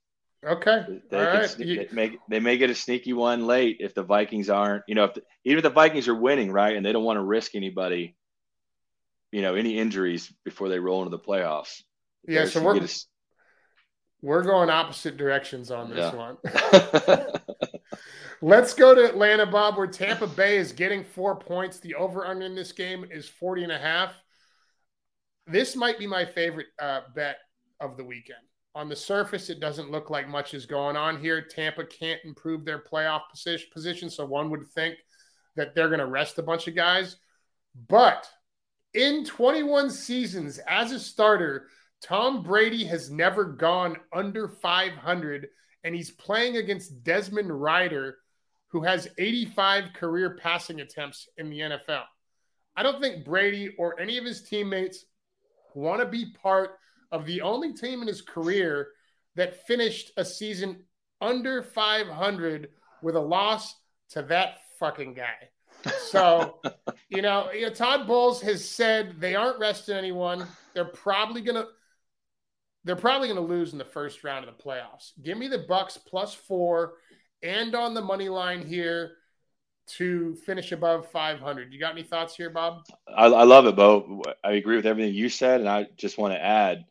Okay. 0.45 0.85
They, 1.09 1.17
right. 1.17 1.55
they, 1.57 1.87
may, 1.91 2.17
they 2.29 2.39
may 2.39 2.57
get 2.57 2.69
a 2.69 2.75
sneaky 2.75 3.13
one 3.13 3.47
late 3.47 3.77
if 3.79 3.93
the 3.93 4.03
Vikings 4.03 4.49
aren't, 4.49 4.83
you 4.87 4.95
know, 4.95 5.05
if 5.05 5.15
the, 5.15 5.23
even 5.43 5.57
if 5.57 5.63
the 5.63 5.69
Vikings 5.71 6.07
are 6.07 6.15
winning, 6.15 6.51
right, 6.51 6.75
and 6.75 6.85
they 6.85 6.91
don't 6.91 7.03
want 7.03 7.17
to 7.17 7.23
risk 7.23 7.55
anybody, 7.55 8.15
you 9.31 9.41
know, 9.41 9.55
any 9.55 9.77
injuries 9.79 10.31
before 10.45 10.69
they 10.69 10.79
roll 10.79 11.03
into 11.03 11.09
the 11.09 11.21
playoffs. 11.21 11.81
Yeah, 12.27 12.45
so 12.45 12.63
we're 12.63 12.77
a, 12.77 12.87
we're 14.21 14.43
going 14.43 14.69
opposite 14.69 15.17
directions 15.17 15.71
on 15.71 15.89
this 15.89 16.13
yeah. 16.13 16.15
one. 16.15 17.27
Let's 18.41 18.73
go 18.73 18.93
to 18.93 19.05
Atlanta, 19.05 19.47
Bob, 19.47 19.77
where 19.77 19.87
Tampa 19.87 20.27
Bay 20.27 20.57
is 20.57 20.71
getting 20.71 21.03
four 21.03 21.35
points. 21.35 21.79
The 21.79 21.95
over 21.95 22.25
under 22.25 22.45
in 22.45 22.53
this 22.53 22.71
game 22.71 23.05
is 23.09 23.27
40 23.27 23.63
and 23.63 23.71
a 23.71 23.79
half. 23.79 24.13
This 25.47 25.75
might 25.75 25.97
be 25.97 26.07
my 26.07 26.25
favorite 26.25 26.67
uh, 26.79 27.01
bet 27.15 27.37
of 27.79 27.95
the 27.97 28.03
weekend. 28.03 28.39
On 28.75 28.89
the 28.89 28.95
surface, 28.95 29.49
it 29.49 29.59
doesn't 29.59 29.91
look 29.91 30.09
like 30.09 30.27
much 30.27 30.53
is 30.53 30.65
going 30.65 30.95
on 30.95 31.19
here. 31.19 31.41
Tampa 31.41 31.85
can't 31.85 32.19
improve 32.25 32.63
their 32.63 32.79
playoff 32.79 33.21
position, 33.73 34.09
so 34.09 34.25
one 34.25 34.49
would 34.51 34.67
think 34.67 34.97
that 35.55 35.73
they're 35.73 35.87
going 35.87 35.99
to 35.99 36.05
rest 36.05 36.37
a 36.37 36.43
bunch 36.43 36.67
of 36.67 36.75
guys. 36.75 37.15
But 37.87 38.29
in 38.93 39.25
21 39.25 39.89
seasons 39.89 40.59
as 40.67 40.91
a 40.91 40.99
starter, 40.99 41.69
Tom 42.01 42.43
Brady 42.43 42.85
has 42.85 43.09
never 43.09 43.45
gone 43.45 43.97
under 44.13 44.47
500, 44.47 45.47
and 45.83 45.95
he's 45.95 46.11
playing 46.11 46.57
against 46.57 47.03
Desmond 47.03 47.49
Ridder, 47.49 48.17
who 48.67 48.81
has 48.83 49.07
85 49.17 49.93
career 49.93 50.37
passing 50.41 50.81
attempts 50.81 51.29
in 51.37 51.49
the 51.49 51.59
NFL. 51.59 52.03
I 52.75 52.83
don't 52.83 53.01
think 53.01 53.25
Brady 53.25 53.73
or 53.79 53.99
any 53.99 54.17
of 54.17 54.25
his 54.25 54.43
teammates 54.43 55.05
want 55.77 56.01
to 56.01 56.07
be 56.07 56.33
part 56.41 56.71
of 57.11 57.25
the 57.25 57.41
only 57.41 57.73
team 57.73 58.01
in 58.01 58.07
his 58.07 58.21
career 58.21 58.89
that 59.35 59.65
finished 59.67 60.11
a 60.17 60.25
season 60.25 60.83
under 61.21 61.61
500 61.61 62.69
with 63.01 63.15
a 63.15 63.19
loss 63.19 63.75
to 64.09 64.23
that 64.23 64.57
fucking 64.79 65.13
guy. 65.13 65.49
So, 66.09 66.59
you 67.09 67.21
know, 67.21 67.51
you 67.51 67.67
know, 67.67 67.73
Todd 67.73 68.07
Bowles 68.07 68.41
has 68.41 68.67
said 68.67 69.19
they 69.19 69.35
aren't 69.35 69.59
resting 69.59 69.95
anyone. 69.95 70.45
They're 70.73 70.85
probably 70.85 71.41
gonna 71.41 71.65
they're 72.83 72.95
probably 72.95 73.27
gonna 73.27 73.41
lose 73.41 73.73
in 73.73 73.77
the 73.77 73.85
first 73.85 74.23
round 74.23 74.47
of 74.47 74.55
the 74.55 74.63
playoffs. 74.63 75.11
Give 75.21 75.37
me 75.37 75.47
the 75.47 75.59
Bucs 75.59 75.97
plus 76.03 76.33
four 76.33 76.95
and 77.43 77.75
on 77.75 77.93
the 77.93 78.01
money 78.01 78.29
line 78.29 78.65
here 78.65 79.13
to 79.95 80.35
finish 80.35 80.71
above 80.71 81.09
500. 81.11 81.71
You 81.71 81.79
got 81.79 81.93
any 81.93 82.03
thoughts 82.03 82.35
here, 82.35 82.49
Bob? 82.49 82.85
I, 83.07 83.25
I 83.25 83.43
love 83.43 83.65
it, 83.65 83.75
Bo. 83.75 84.21
I 84.43 84.51
agree 84.51 84.75
with 84.75 84.85
everything 84.85 85.13
you 85.13 85.29
said, 85.29 85.61
and 85.61 85.69
I 85.69 85.87
just 85.95 86.17
want 86.17 86.33
to 86.33 86.43
add, 86.43 86.85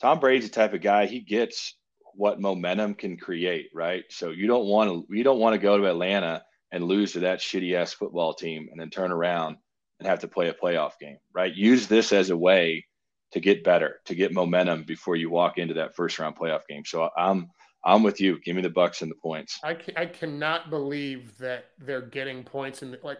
Tom 0.00 0.20
Brady's 0.20 0.48
the 0.48 0.54
type 0.54 0.74
of 0.74 0.80
guy 0.80 1.06
he 1.06 1.20
gets 1.20 1.74
what 2.16 2.40
momentum 2.40 2.94
can 2.94 3.16
create, 3.16 3.70
right? 3.74 4.04
So 4.10 4.30
you 4.30 4.46
don't 4.46 4.66
want 4.66 4.90
to 4.90 5.14
you 5.14 5.24
don't 5.24 5.38
want 5.38 5.54
to 5.54 5.58
go 5.58 5.78
to 5.78 5.88
Atlanta 5.88 6.44
and 6.72 6.84
lose 6.84 7.12
to 7.12 7.20
that 7.20 7.38
shitty 7.38 7.74
ass 7.74 7.92
football 7.92 8.34
team 8.34 8.68
and 8.70 8.80
then 8.80 8.90
turn 8.90 9.12
around 9.12 9.56
and 9.98 10.08
have 10.08 10.20
to 10.20 10.28
play 10.28 10.48
a 10.48 10.54
playoff 10.54 10.92
game, 11.00 11.18
right? 11.32 11.54
Use 11.54 11.86
this 11.86 12.12
as 12.12 12.30
a 12.30 12.36
way 12.36 12.84
to 13.32 13.40
get 13.40 13.64
better, 13.64 14.00
to 14.06 14.14
get 14.14 14.32
momentum 14.32 14.84
before 14.84 15.16
you 15.16 15.30
walk 15.30 15.58
into 15.58 15.74
that 15.74 15.94
first 15.94 16.18
round 16.18 16.36
playoff 16.36 16.66
game. 16.68 16.84
So 16.84 17.08
I'm 17.16 17.50
I'm 17.84 18.02
with 18.02 18.20
you. 18.20 18.40
Give 18.40 18.56
me 18.56 18.62
the 18.62 18.70
Bucs 18.70 19.02
and 19.02 19.10
the 19.10 19.16
points. 19.16 19.60
I, 19.62 19.74
can, 19.74 19.96
I 19.96 20.06
cannot 20.06 20.70
believe 20.70 21.36
that 21.38 21.66
they're 21.78 22.00
getting 22.00 22.42
points 22.44 22.82
in 22.82 22.90
the, 22.92 23.00
like. 23.02 23.18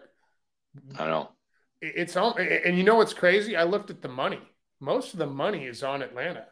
I 0.97 1.05
know. 1.05 1.29
It's 1.81 2.17
all 2.17 2.35
and 2.35 2.77
you 2.77 2.83
know 2.83 2.95
what's 2.95 3.13
crazy? 3.13 3.55
I 3.55 3.63
looked 3.63 3.89
at 3.89 4.01
the 4.01 4.07
money. 4.07 4.39
Most 4.79 5.13
of 5.13 5.19
the 5.19 5.27
money 5.27 5.65
is 5.65 5.83
on 5.83 6.01
Atlanta 6.01 6.45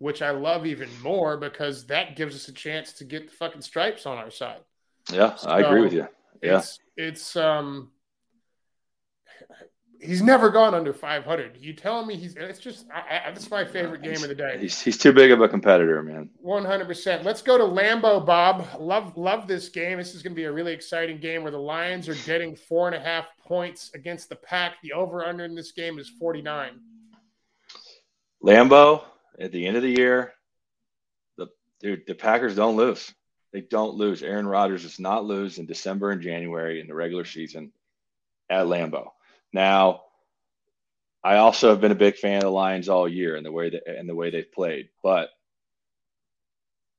which 0.00 0.22
I 0.22 0.30
love 0.30 0.64
even 0.64 0.88
more 1.02 1.36
because 1.36 1.84
that 1.86 2.16
gives 2.16 2.34
us 2.34 2.48
a 2.48 2.52
chance 2.52 2.94
to 2.94 3.04
get 3.04 3.28
the 3.28 3.36
fucking 3.36 3.60
stripes 3.60 4.06
on 4.06 4.16
our 4.16 4.30
side. 4.30 4.60
Yeah, 5.12 5.34
so 5.34 5.50
I 5.50 5.60
agree 5.60 5.82
with 5.82 5.92
you. 5.92 6.08
Yeah. 6.42 6.58
It's, 6.58 6.78
it's 6.96 7.36
um 7.36 7.90
he's 10.00 10.22
never 10.22 10.50
gone 10.50 10.74
under 10.74 10.92
500. 10.92 11.58
You 11.60 11.72
telling 11.72 12.06
me 12.06 12.16
he's 12.16 12.34
it's 12.36 12.58
just 12.58 12.86
I, 12.92 13.00
I, 13.26 13.30
that's 13.30 13.50
my 13.50 13.64
favorite 13.64 14.02
game 14.02 14.22
of 14.22 14.28
the 14.28 14.34
day. 14.34 14.58
He's, 14.58 14.80
he's 14.80 14.98
too 14.98 15.12
big 15.12 15.30
of 15.30 15.40
a 15.40 15.48
competitor, 15.48 16.02
man. 16.02 16.30
100%. 16.44 17.24
Let's 17.24 17.42
go 17.42 17.58
to 17.58 17.64
Lambeau, 17.64 18.24
Bob. 18.24 18.66
Love 18.78 19.16
love 19.16 19.46
this 19.46 19.68
game. 19.68 19.98
This 19.98 20.14
is 20.14 20.22
going 20.22 20.32
to 20.32 20.36
be 20.36 20.44
a 20.44 20.52
really 20.52 20.72
exciting 20.72 21.18
game 21.18 21.42
where 21.42 21.52
the 21.52 21.58
Lions 21.58 22.08
are 22.08 22.14
getting 22.26 22.56
four 22.56 22.86
and 22.86 22.96
a 22.96 23.00
half 23.00 23.28
points 23.46 23.90
against 23.94 24.28
the 24.28 24.36
Pack. 24.36 24.76
The 24.82 24.92
over 24.92 25.24
under 25.24 25.44
in 25.44 25.54
this 25.54 25.72
game 25.72 25.98
is 25.98 26.08
49. 26.08 26.80
Lambeau 28.42 29.02
at 29.38 29.52
the 29.52 29.66
end 29.66 29.76
of 29.76 29.82
the 29.82 29.90
year, 29.90 30.32
the 31.36 31.48
dude, 31.80 32.06
the 32.06 32.14
Packers 32.14 32.56
don't 32.56 32.76
lose. 32.76 33.12
They 33.52 33.62
don't 33.62 33.94
lose. 33.94 34.22
Aaron 34.22 34.46
Rodgers 34.46 34.82
does 34.82 35.00
not 35.00 35.24
lose 35.24 35.58
in 35.58 35.66
December 35.66 36.12
and 36.12 36.22
January 36.22 36.80
in 36.80 36.86
the 36.86 36.94
regular 36.94 37.24
season 37.24 37.72
at 38.48 38.66
Lambeau. 38.66 39.08
Now, 39.52 40.02
I 41.22 41.36
also 41.36 41.70
have 41.70 41.80
been 41.80 41.92
a 41.92 41.96
big 41.96 42.16
fan 42.16 42.38
of 42.38 42.42
the 42.42 42.50
Lions 42.50 42.88
all 42.88 43.08
year 43.08 43.36
and 43.36 43.44
the 43.44 43.52
way 43.52 43.70
that 43.70 43.86
and 43.86 44.08
the 44.08 44.14
way 44.14 44.30
they've 44.30 44.52
played. 44.52 44.88
But 45.02 45.28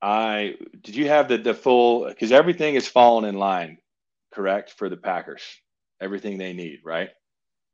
I 0.01 0.55
did 0.81 0.95
you 0.95 1.07
have 1.07 1.27
the 1.27 1.37
the 1.37 1.53
full 1.53 2.07
because 2.07 2.31
everything 2.31 2.75
is 2.75 2.87
fallen 2.87 3.25
in 3.25 3.35
line, 3.35 3.77
correct 4.33 4.71
for 4.71 4.89
the 4.89 4.97
Packers. 4.97 5.43
Everything 5.99 6.37
they 6.37 6.53
need, 6.53 6.79
right? 6.83 7.09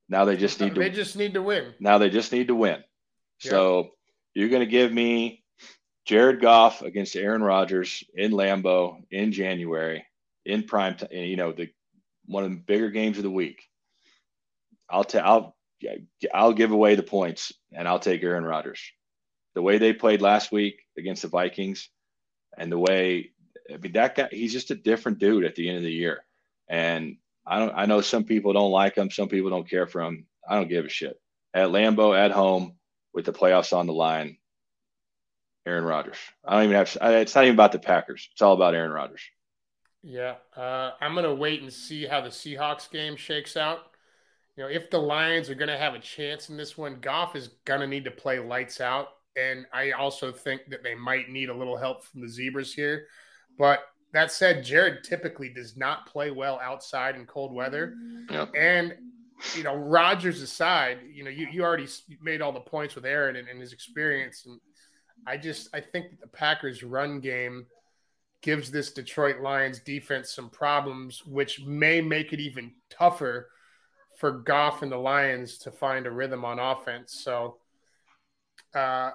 Now 0.10 0.26
they 0.26 0.38
just 0.38 0.60
need 0.60 0.76
to. 0.76 0.80
They 0.80 0.90
just 0.90 1.18
need 1.18 1.34
to 1.34 1.42
win. 1.42 1.74
Now 1.80 1.98
they 1.98 2.10
just 2.10 2.32
need 2.32 2.48
to 2.48 2.56
win. 2.56 2.84
So 3.40 3.92
you're 4.34 4.50
going 4.50 4.62
to 4.62 4.66
give 4.66 4.92
me 4.92 5.44
Jared 6.06 6.42
Goff 6.42 6.82
against 6.82 7.16
Aaron 7.16 7.44
Rodgers 7.44 8.04
in 8.16 8.32
Lambeau 8.32 9.04
in 9.12 9.32
January 9.32 10.06
in 10.46 10.63
prime 10.63 10.96
time, 10.96 11.10
you 11.12 11.36
know, 11.36 11.52
the 11.52 11.70
one 12.26 12.44
of 12.44 12.50
the 12.50 12.56
bigger 12.58 12.90
games 12.90 13.18
of 13.18 13.24
the 13.24 13.30
week. 13.30 13.63
I'll 14.89 15.04
tell 15.04 15.26
I'll 15.26 15.58
I'll 16.34 16.54
give 16.54 16.71
away 16.71 16.95
the 16.95 17.04
points 17.04 17.52
and 17.71 17.88
I'll 17.88 18.00
take 18.00 18.23
Aaron 18.23 18.43
Rodgers. 18.43 18.82
The 19.56 19.62
way 19.62 19.78
they 19.78 19.93
played 19.93 20.21
last 20.21 20.52
week 20.52 20.82
against 20.97 21.23
the 21.23 21.28
Vikings 21.28 21.89
and 22.58 22.71
the 22.71 22.80
way 22.80 23.32
I 23.71 23.78
mean 23.78 23.93
that 23.93 24.15
guy 24.15 24.30
he's 24.32 24.54
just 24.54 24.71
a 24.71 24.76
different 24.76 25.19
dude 25.19 25.45
at 25.45 25.56
the 25.56 25.67
end 25.67 25.78
of 25.78 25.84
the 25.84 25.91
year. 25.91 26.23
And 26.67 27.17
I 27.45 27.60
don't 27.60 27.73
I 27.76 27.86
know 27.86 28.02
some 28.02 28.23
people 28.23 28.54
don't 28.54 28.71
like 28.71 28.95
him, 28.95 29.12
some 29.12 29.30
people 29.30 29.50
don't 29.50 29.69
care 29.69 29.88
for 29.88 30.02
him. 30.02 30.26
I 30.47 30.56
don't 30.56 30.69
give 30.69 30.86
a 30.86 30.89
shit. 30.89 31.19
At 31.54 31.69
Lambeau 31.69 32.17
at 32.17 32.32
home, 32.32 32.78
with 33.17 33.26
the 33.26 33.34
playoffs 33.34 33.76
on 33.76 33.88
the 33.88 33.93
line, 33.93 34.38
Aaron 35.65 35.84
Rodgers. 35.84 36.17
I 36.45 36.54
don't 36.54 36.65
even 36.65 36.76
have. 36.76 36.97
It's 37.02 37.34
not 37.34 37.45
even 37.45 37.56
about 37.56 37.71
the 37.71 37.80
Packers. 37.80 38.30
It's 38.32 38.43
all 38.43 38.54
about 38.54 38.76
Aaron 38.76 38.91
Rodgers. 38.91 39.23
Yeah, 40.04 40.36
uh, 40.56 40.91
I'm 41.02 41.15
gonna 41.15 41.34
wait 41.34 41.63
and 41.63 41.73
see 41.73 42.06
how 42.06 42.21
the 42.21 42.30
Seahawks 42.30 42.89
game 42.91 43.15
shakes 43.15 43.58
out. 43.58 43.80
You 44.58 44.63
know, 44.63 44.70
if 44.70 44.89
the 44.89 44.98
Lions 44.98 45.50
are 45.50 45.56
gonna 45.56 45.78
have 45.78 45.93
a 45.93 46.00
chance 46.00 46.50
in 46.50 46.58
this 46.58 46.78
one, 46.78 47.00
Goff 47.00 47.36
is 47.36 47.50
gonna 47.65 47.88
need 47.88 48.04
to 48.06 48.12
play 48.12 48.39
lights 48.39 48.82
out, 48.82 49.10
and 49.36 49.65
I 49.72 49.91
also 49.91 50.32
think 50.32 50.62
that 50.70 50.84
they 50.84 50.96
might 50.96 51.30
need 51.30 51.50
a 51.50 51.54
little 51.54 51.78
help 51.78 52.04
from 52.04 52.22
the 52.22 52.30
Zebras 52.30 52.74
here. 52.74 53.06
But 53.58 53.82
that 54.13 54.32
said, 54.32 54.63
Jared 54.63 55.04
typically 55.04 55.50
does 55.50 55.78
not 55.78 56.08
play 56.08 56.32
well 56.32 56.60
outside 56.62 57.15
in 57.15 57.26
cold 57.28 57.54
weather, 57.54 57.93
yep. 58.32 58.52
and 58.58 58.96
you 59.56 59.63
know, 59.63 59.76
Rodgers 59.76 60.41
aside, 60.41 61.00
you 61.12 61.24
know, 61.24 61.30
you, 61.30 61.48
you 61.52 61.63
already 61.63 61.88
made 62.22 62.41
all 62.41 62.52
the 62.52 62.60
points 62.60 62.96
with 62.96 63.06
Aaron 63.06 63.36
and, 63.36 63.48
and 63.48 63.62
his 63.62 63.74
experience. 63.74 64.46
And 64.46 64.60
I 65.26 65.38
just, 65.38 65.70
I 65.74 65.82
think 65.82 66.10
that 66.10 66.22
the 66.22 66.28
Packers 66.28 66.84
run 66.84 67.20
game 67.20 67.67
gives 68.41 68.72
this 68.72 68.93
Detroit 68.93 69.41
Lions 69.41 69.80
defense 69.80 70.32
some 70.32 70.50
problems, 70.50 71.24
which 71.26 71.62
may 71.65 72.02
make 72.02 72.34
it 72.34 72.39
even 72.39 72.72
tougher 72.89 73.50
for 74.18 74.32
Goff 74.32 74.82
and 74.82 74.92
the 74.92 74.98
Lions 74.98 75.60
to 75.60 75.72
find 75.72 76.06
a 76.06 76.12
rhythm 76.12 76.44
on 76.44 76.60
offense. 76.60 77.14
So, 77.14 77.58
uh, 78.76 79.12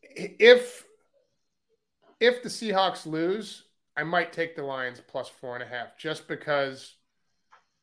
if 0.00 0.84
if 2.20 2.42
the 2.42 2.48
Seahawks 2.48 3.06
lose, 3.06 3.64
I 3.96 4.04
might 4.04 4.32
take 4.32 4.56
the 4.56 4.62
Lions 4.62 5.02
plus 5.06 5.28
four 5.28 5.54
and 5.54 5.62
a 5.62 5.66
half, 5.66 5.98
just 5.98 6.28
because 6.28 6.94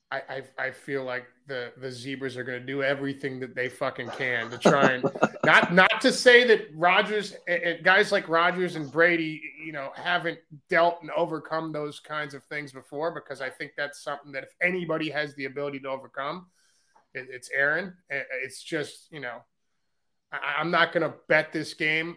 I, 0.10 0.22
I, 0.58 0.66
I 0.66 0.72
feel 0.72 1.04
like 1.04 1.26
the 1.52 1.74
the 1.82 1.92
zebras 1.92 2.38
are 2.38 2.46
going 2.46 2.62
to 2.62 2.66
do 2.66 2.82
everything 2.82 3.38
that 3.42 3.54
they 3.54 3.68
fucking 3.68 4.08
can 4.12 4.50
to 4.50 4.58
try 4.58 4.92
and 4.94 5.04
not 5.46 5.74
not 5.74 6.00
to 6.00 6.10
say 6.10 6.48
that 6.48 6.70
Rodgers 6.74 7.36
and 7.46 7.84
guys 7.84 8.10
like 8.10 8.30
Rodgers 8.30 8.78
and 8.78 8.90
Brady, 8.90 9.42
you 9.62 9.74
know, 9.74 9.90
haven't 9.94 10.40
dealt 10.70 11.02
and 11.02 11.12
overcome 11.12 11.74
those 11.74 12.00
kinds 12.00 12.34
of 12.34 12.42
things 12.46 12.72
before 12.72 13.14
because 13.14 13.42
I 13.42 13.50
think 13.50 13.74
that's 13.76 14.02
something 14.02 14.32
that 14.32 14.44
if 14.44 14.56
anybody 14.62 15.10
has 15.10 15.36
the 15.36 15.44
ability 15.44 15.82
to 15.82 15.90
overcome, 15.90 16.48
it, 17.14 17.28
it's 17.30 17.50
Aaron. 17.54 17.96
It's 18.10 18.64
just 18.64 19.12
you 19.12 19.20
know, 19.20 19.40
I, 20.32 20.56
I'm 20.58 20.72
not 20.72 20.94
going 20.94 21.04
to 21.04 21.18
bet 21.28 21.52
this 21.52 21.74
game 21.74 22.16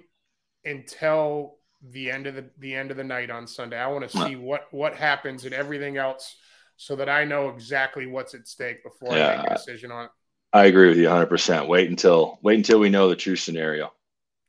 until 0.65 1.57
the 1.91 2.09
end 2.09 2.29
of 2.29 2.37
the 2.37 2.49
the 2.61 2.73
end 2.73 2.93
of 2.93 2.97
the 2.97 3.05
night 3.05 3.31
on 3.31 3.49
Sunday. 3.49 3.79
I 3.79 3.89
want 3.89 4.09
to 4.09 4.17
see 4.17 4.37
what 4.37 4.69
what 4.71 4.95
happens 4.95 5.45
and 5.45 5.53
everything 5.53 5.97
else 5.97 6.37
so 6.77 6.97
that 6.97 7.09
I 7.09 7.25
know 7.25 7.49
exactly 7.49 8.07
what's 8.07 8.35
at 8.35 8.49
stake 8.49 8.83
before 8.83 9.17
yeah, 9.17 9.29
I 9.29 9.37
make 9.37 9.51
a 9.51 9.55
decision 9.55 9.91
on 9.91 10.07
it. 10.07 10.11
I 10.53 10.67
agree 10.67 10.89
with 10.89 10.99
you 10.99 11.09
100%. 11.09 11.69
Wait 11.69 11.91
until 11.91 12.39
wait 12.43 12.57
until 12.57 12.79
we 12.79 12.89
know 12.89 13.09
the 13.09 13.17
true 13.17 13.37
scenario. 13.37 13.93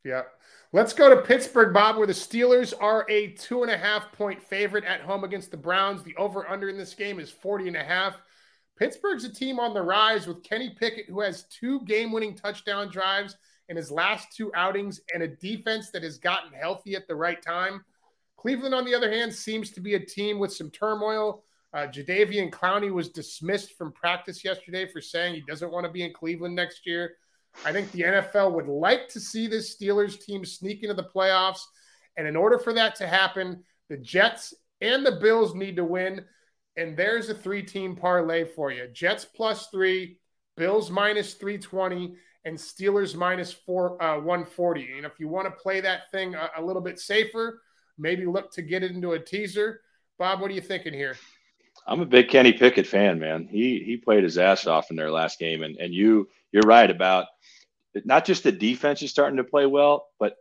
Yeah. 0.04 0.24
Let's 0.72 0.94
go 0.94 1.10
to 1.10 1.22
Pittsburgh, 1.22 1.74
Bob, 1.74 1.98
where 1.98 2.06
the 2.06 2.14
Steelers 2.14 2.74
are 2.80 3.06
a 3.10 3.28
two 3.30 3.64
and 3.64 3.72
a 3.72 3.78
half 3.78 4.12
point 4.12 4.44
favorite 4.44 4.84
at 4.84 5.02
home 5.02 5.24
against 5.24 5.50
the 5.50 5.58
Browns. 5.58 6.04
The 6.04 6.16
over 6.18 6.48
under 6.50 6.70
in 6.70 6.78
this 6.78 6.94
game 6.94 7.20
is 7.20 7.32
40 7.32 7.70
and 7.70 7.78
a 7.78 7.84
half. 7.84 8.16
Pittsburgh's 8.78 9.24
a 9.24 9.34
team 9.34 9.60
on 9.60 9.74
the 9.74 9.82
rise 9.82 10.28
with 10.28 10.44
Kenny 10.44 10.76
Pickett, 10.78 11.08
who 11.08 11.22
has 11.22 11.46
two 11.46 11.80
game 11.86 12.12
winning 12.12 12.36
touchdown 12.36 12.92
drives 12.92 13.38
in 13.70 13.78
his 13.78 13.90
last 13.90 14.36
two 14.36 14.52
outings 14.54 15.00
and 15.14 15.24
a 15.24 15.28
defense 15.28 15.92
that 15.92 16.04
has 16.04 16.18
gotten 16.18 16.52
healthy 16.52 16.96
at 16.96 17.08
the 17.08 17.16
right 17.16 17.42
time. 17.42 17.84
Cleveland, 18.38 18.76
on 18.76 18.86
the 18.86 18.94
other 18.94 19.12
hand, 19.12 19.34
seems 19.34 19.72
to 19.72 19.80
be 19.80 19.96
a 19.96 20.06
team 20.06 20.40
with 20.40 20.54
some 20.54 20.70
turmoil 20.70 21.44
uh, 21.76 21.88
Jadeveon 21.88 22.52
Clowney 22.52 22.90
was 22.90 23.10
dismissed 23.10 23.78
from 23.78 23.92
practice 23.92 24.46
yesterday 24.46 24.88
for 24.88 25.02
saying 25.02 25.36
he 25.36 25.42
doesn't 25.42 25.74
want 25.74 25.86
to 25.86 25.92
be 25.92 26.04
in 26.04 26.14
Cleveland 26.14 26.56
next 26.56 26.88
year. 26.88 27.18
I 27.66 27.74
think 27.74 27.92
the 27.92 28.02
NFL 28.02 28.54
would 28.54 28.68
like 28.68 29.10
to 29.10 29.20
see 29.20 29.48
this 29.48 29.76
Steelers 29.76 30.20
team 30.22 30.46
sneak 30.46 30.84
into 30.84 30.96
the 30.96 31.04
playoffs. 31.04 31.60
And 32.16 32.28
in 32.28 32.38
order 32.38 32.58
for 32.58 32.72
that 32.74 32.96
to 32.96 33.08
happen, 33.08 33.62
the 33.90 33.98
Jets 33.98 34.54
and 34.80 35.06
the 35.06 35.18
Bills 35.18 35.54
need 35.54 35.76
to 35.76 35.84
win. 35.84 36.24
And 36.78 36.96
there's 36.96 37.30
a 37.30 37.36
three 37.36 37.62
team 37.62 37.94
parlay 37.94 38.46
for 38.46 38.72
you 38.72 38.88
Jets 38.88 39.26
plus 39.26 39.68
three, 39.68 40.18
Bills 40.56 40.90
minus 40.90 41.34
320, 41.34 42.16
and 42.46 42.58
Steelers 42.58 43.16
minus 43.16 43.52
four 43.52 44.02
uh, 44.02 44.16
140. 44.16 44.94
And 44.96 45.06
if 45.06 45.20
you 45.20 45.28
want 45.28 45.46
to 45.48 45.52
play 45.52 45.82
that 45.82 46.10
thing 46.10 46.36
a, 46.36 46.52
a, 46.58 46.64
little 46.64 46.82
bit 46.82 47.00
safer, 47.00 47.62
maybe 47.98 48.26
look 48.26 48.52
to 48.54 48.62
get 48.62 48.82
it 48.82 48.92
into 48.92 49.12
a 49.12 49.20
teaser. 49.20 49.82
Bob, 50.18 50.40
what 50.40 50.50
are 50.50 50.54
you 50.54 50.62
thinking 50.62 50.94
here? 50.94 51.18
I'm 51.88 52.02
a 52.02 52.06
big 52.06 52.30
Kenny 52.30 52.54
Pickett 52.54 52.88
fan, 52.88 53.20
man. 53.20 53.48
He 53.50 53.84
he 53.86 53.98
played 53.98 54.24
his 54.24 54.38
ass 54.38 54.66
off 54.66 54.90
in 54.90 54.96
their 54.96 55.12
last 55.12 55.40
game, 55.40 55.64
and 55.64 55.78
and 55.78 55.94
you 55.94 56.28
you're 56.52 56.64
right 56.64 56.90
about 56.90 57.28
not 58.04 58.26
just 58.26 58.44
the 58.44 58.52
defense 58.52 59.02
is 59.02 59.12
starting 59.12 59.38
to 59.38 59.44
play 59.44 59.66
well, 59.66 60.08
but 60.20 60.36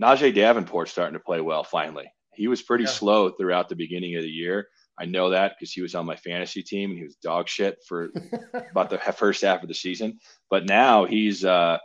Najeh 0.00 0.34
Davenport's 0.34 0.92
starting 0.92 1.14
to 1.14 1.24
play 1.24 1.40
well 1.40 1.64
finally. 1.64 2.12
He 2.34 2.48
was 2.48 2.62
pretty 2.62 2.84
yeah. 2.84 2.90
slow 2.90 3.30
throughout 3.30 3.68
the 3.68 3.76
beginning 3.76 4.16
of 4.16 4.22
the 4.22 4.30
year. 4.30 4.68
I 4.98 5.06
know 5.06 5.30
that 5.30 5.54
because 5.58 5.72
he 5.72 5.80
was 5.80 5.94
on 5.94 6.06
my 6.06 6.16
fantasy 6.16 6.62
team 6.62 6.90
and 6.90 6.98
he 6.98 7.04
was 7.04 7.16
dog 7.16 7.48
shit 7.48 7.78
for 7.88 8.10
about 8.70 8.90
the 8.90 8.98
first 8.98 9.42
half 9.42 9.62
of 9.62 9.68
the 9.68 9.74
season. 9.74 10.20
But 10.50 10.66
now 10.66 11.06
he's 11.06 11.44
uh, 11.44 11.78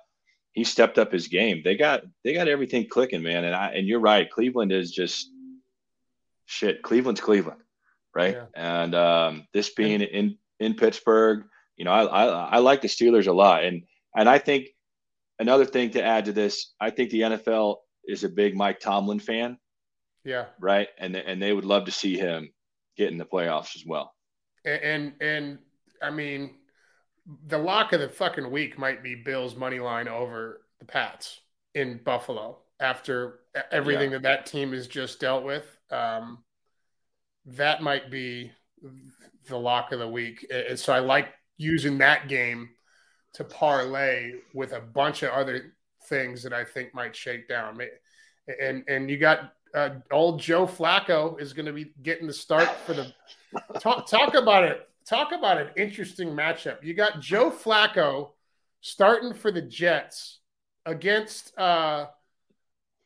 he 0.52 0.64
stepped 0.64 0.98
up 0.98 1.12
his 1.12 1.28
game. 1.28 1.62
They 1.64 1.76
got 1.76 2.04
they 2.24 2.34
got 2.34 2.48
everything 2.48 2.88
clicking, 2.90 3.24
man. 3.24 3.46
And 3.46 3.56
I 3.56 3.70
and 3.70 3.88
you're 3.88 4.00
right. 4.00 4.30
Cleveland 4.30 4.72
is 4.72 4.92
just 4.92 5.30
shit. 6.46 6.82
Cleveland's 6.82 7.22
Cleveland, 7.22 7.62
right? 8.16 8.36
Yeah. 8.36 8.46
And 8.56 8.96
um, 8.96 9.48
this 9.54 9.74
being 9.74 10.02
in 10.02 10.38
in 10.60 10.74
Pittsburgh, 10.74 11.44
you 11.76 11.86
know, 11.86 11.92
I, 11.92 12.06
I 12.06 12.26
I 12.26 12.58
like 12.60 12.82
the 12.82 12.88
Steelers 12.88 13.28
a 13.28 13.34
lot, 13.34 13.64
and 13.64 13.84
and 14.16 14.30
I 14.30 14.40
think 14.40 14.68
another 15.40 15.66
thing 15.66 15.92
to 15.92 16.04
add 16.04 16.26
to 16.26 16.32
this, 16.32 16.74
I 16.80 16.90
think 16.90 17.10
the 17.10 17.22
NFL 17.22 17.78
is 18.06 18.24
a 18.24 18.30
big 18.30 18.56
Mike 18.56 18.80
Tomlin 18.80 19.20
fan. 19.20 19.58
Yeah. 20.24 20.46
Right. 20.60 20.88
And 20.98 21.16
and 21.16 21.42
they 21.42 21.54
would 21.54 21.66
love 21.66 21.86
to 21.86 21.92
see 21.92 22.18
him 22.18 22.50
get 22.98 23.12
in 23.12 23.18
the 23.18 23.26
playoffs 23.26 23.76
as 23.76 23.84
well. 23.86 24.14
And 24.64 24.82
and, 24.82 25.14
and 25.22 25.60
I 26.02 26.10
mean, 26.12 26.56
the 27.48 27.58
lock 27.58 27.94
of 27.94 28.00
the 28.00 28.10
fucking 28.10 28.50
week 28.50 28.78
might 28.78 29.04
be 29.04 29.16
Bills 29.16 29.56
money 29.56 29.80
line 29.80 30.08
over 30.08 30.62
the 30.80 30.86
Pats 30.86 31.42
in 31.74 32.00
Buffalo 32.04 32.60
after 32.80 33.40
everything 33.72 34.12
yeah. 34.12 34.18
that 34.18 34.24
that 34.24 34.46
team 34.46 34.74
has 34.74 34.88
just 34.88 35.20
dealt 35.20 35.44
with. 35.44 35.66
Um, 35.92 36.40
that 37.46 37.82
might 37.82 38.10
be 38.10 38.52
the 39.48 39.58
lock 39.58 39.92
of 39.92 40.00
the 40.00 40.08
week. 40.08 40.46
And 40.52 40.78
so 40.80 40.94
I 40.94 41.00
like 41.00 41.30
using 41.58 41.98
that 42.00 42.28
game 42.28 42.70
to 43.34 43.44
parlay 43.44 44.34
with 44.54 44.74
a 44.74 44.80
bunch 44.80 45.24
of 45.24 45.32
other 45.32 45.74
things 46.08 46.44
that 46.44 46.54
I 46.54 46.64
think 46.64 46.94
might 46.94 47.16
shake 47.16 47.48
down. 47.48 47.80
And 48.62 48.84
and 48.88 49.10
you 49.10 49.18
got 49.18 49.54
uh, 49.74 49.90
old 50.12 50.40
Joe 50.40 50.66
Flacco 50.66 51.40
is 51.40 51.54
going 51.54 51.66
to 51.66 51.74
be 51.74 51.92
getting 52.02 52.28
the 52.28 52.34
start 52.34 52.70
for 52.86 52.94
the 52.94 53.14
talk. 53.80 54.08
Talk 54.08 54.34
about 54.34 54.64
it. 54.64 54.88
Talk 55.08 55.32
about 55.34 55.60
an 55.60 55.70
interesting 55.76 56.30
matchup. 56.30 56.84
You 56.84 56.94
got 56.94 57.20
Joe 57.20 57.52
Flacco 57.52 58.32
starting 58.82 59.34
for 59.34 59.52
the 59.52 59.62
Jets 59.62 60.40
against. 60.86 61.58
Uh, 61.58 62.08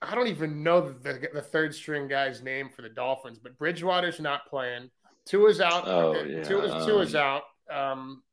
I 0.02 0.16
don't 0.16 0.28
even 0.28 0.64
know 0.64 0.92
the, 0.92 1.28
the 1.34 1.42
third 1.42 1.76
string 1.76 2.08
guy's 2.08 2.42
name 2.42 2.70
for 2.74 2.82
the 2.82 2.90
Dolphins, 2.90 3.38
but 3.38 3.58
Bridgewater's 3.58 4.20
not 4.20 4.48
playing. 4.48 4.90
Two 5.26 5.48
is 5.48 5.60
out. 5.60 5.84
Oh, 5.88 6.14
yeah. 6.24 6.44
Tua's, 6.44 7.10
is 7.10 7.16
out. 7.16 7.44
Um, 7.70 8.24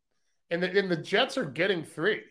and 0.51 0.63
the, 0.63 0.79
and 0.79 0.91
the 0.91 0.97
Jets 0.97 1.37
are 1.37 1.45
getting 1.45 1.83
three. 1.85 2.23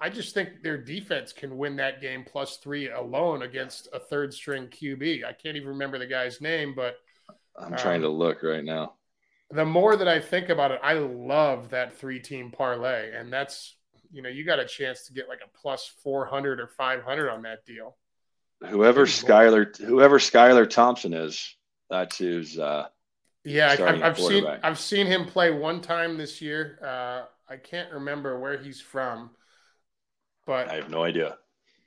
I 0.00 0.10
just 0.10 0.34
think 0.34 0.62
their 0.62 0.78
defense 0.78 1.32
can 1.32 1.56
win 1.56 1.76
that 1.76 2.00
game 2.00 2.24
plus 2.24 2.58
three 2.58 2.90
alone 2.90 3.42
against 3.42 3.88
a 3.92 3.98
third 3.98 4.32
string 4.32 4.66
QB. 4.68 5.24
I 5.24 5.32
can't 5.32 5.56
even 5.56 5.68
remember 5.68 5.98
the 5.98 6.06
guy's 6.06 6.40
name, 6.40 6.74
but 6.74 6.96
I'm 7.56 7.72
um, 7.72 7.78
trying 7.78 8.02
to 8.02 8.08
look 8.08 8.42
right 8.42 8.64
now. 8.64 8.94
The 9.50 9.64
more 9.64 9.96
that 9.96 10.06
I 10.06 10.20
think 10.20 10.50
about 10.50 10.72
it, 10.72 10.80
I 10.82 10.94
love 10.94 11.70
that 11.70 11.98
three 11.98 12.20
team 12.20 12.50
parlay. 12.50 13.12
And 13.12 13.32
that's, 13.32 13.76
you 14.12 14.22
know, 14.22 14.28
you 14.28 14.44
got 14.44 14.58
a 14.58 14.66
chance 14.66 15.06
to 15.06 15.12
get 15.12 15.28
like 15.28 15.40
a 15.44 15.58
plus 15.58 15.90
400 16.04 16.60
or 16.60 16.68
500 16.68 17.30
on 17.30 17.42
that 17.42 17.64
deal. 17.64 17.96
Whoever 18.66 19.06
Skylar, 19.06 19.76
whoever 19.78 20.18
Skylar 20.18 20.68
Thompson 20.68 21.14
is, 21.14 21.56
that's 21.88 22.18
who's, 22.18 22.58
uh, 22.58 22.88
yeah, 23.44 23.76
I've, 23.78 24.02
I've 24.02 24.18
seen 24.18 24.46
I've 24.46 24.78
seen 24.78 25.06
him 25.06 25.24
play 25.24 25.50
one 25.50 25.80
time 25.80 26.18
this 26.18 26.42
year. 26.42 26.78
Uh, 26.82 27.22
I 27.50 27.56
can't 27.56 27.92
remember 27.92 28.38
where 28.38 28.58
he's 28.58 28.80
from, 28.80 29.30
but 30.44 30.68
I 30.68 30.74
have 30.74 30.90
no 30.90 31.04
idea. 31.04 31.38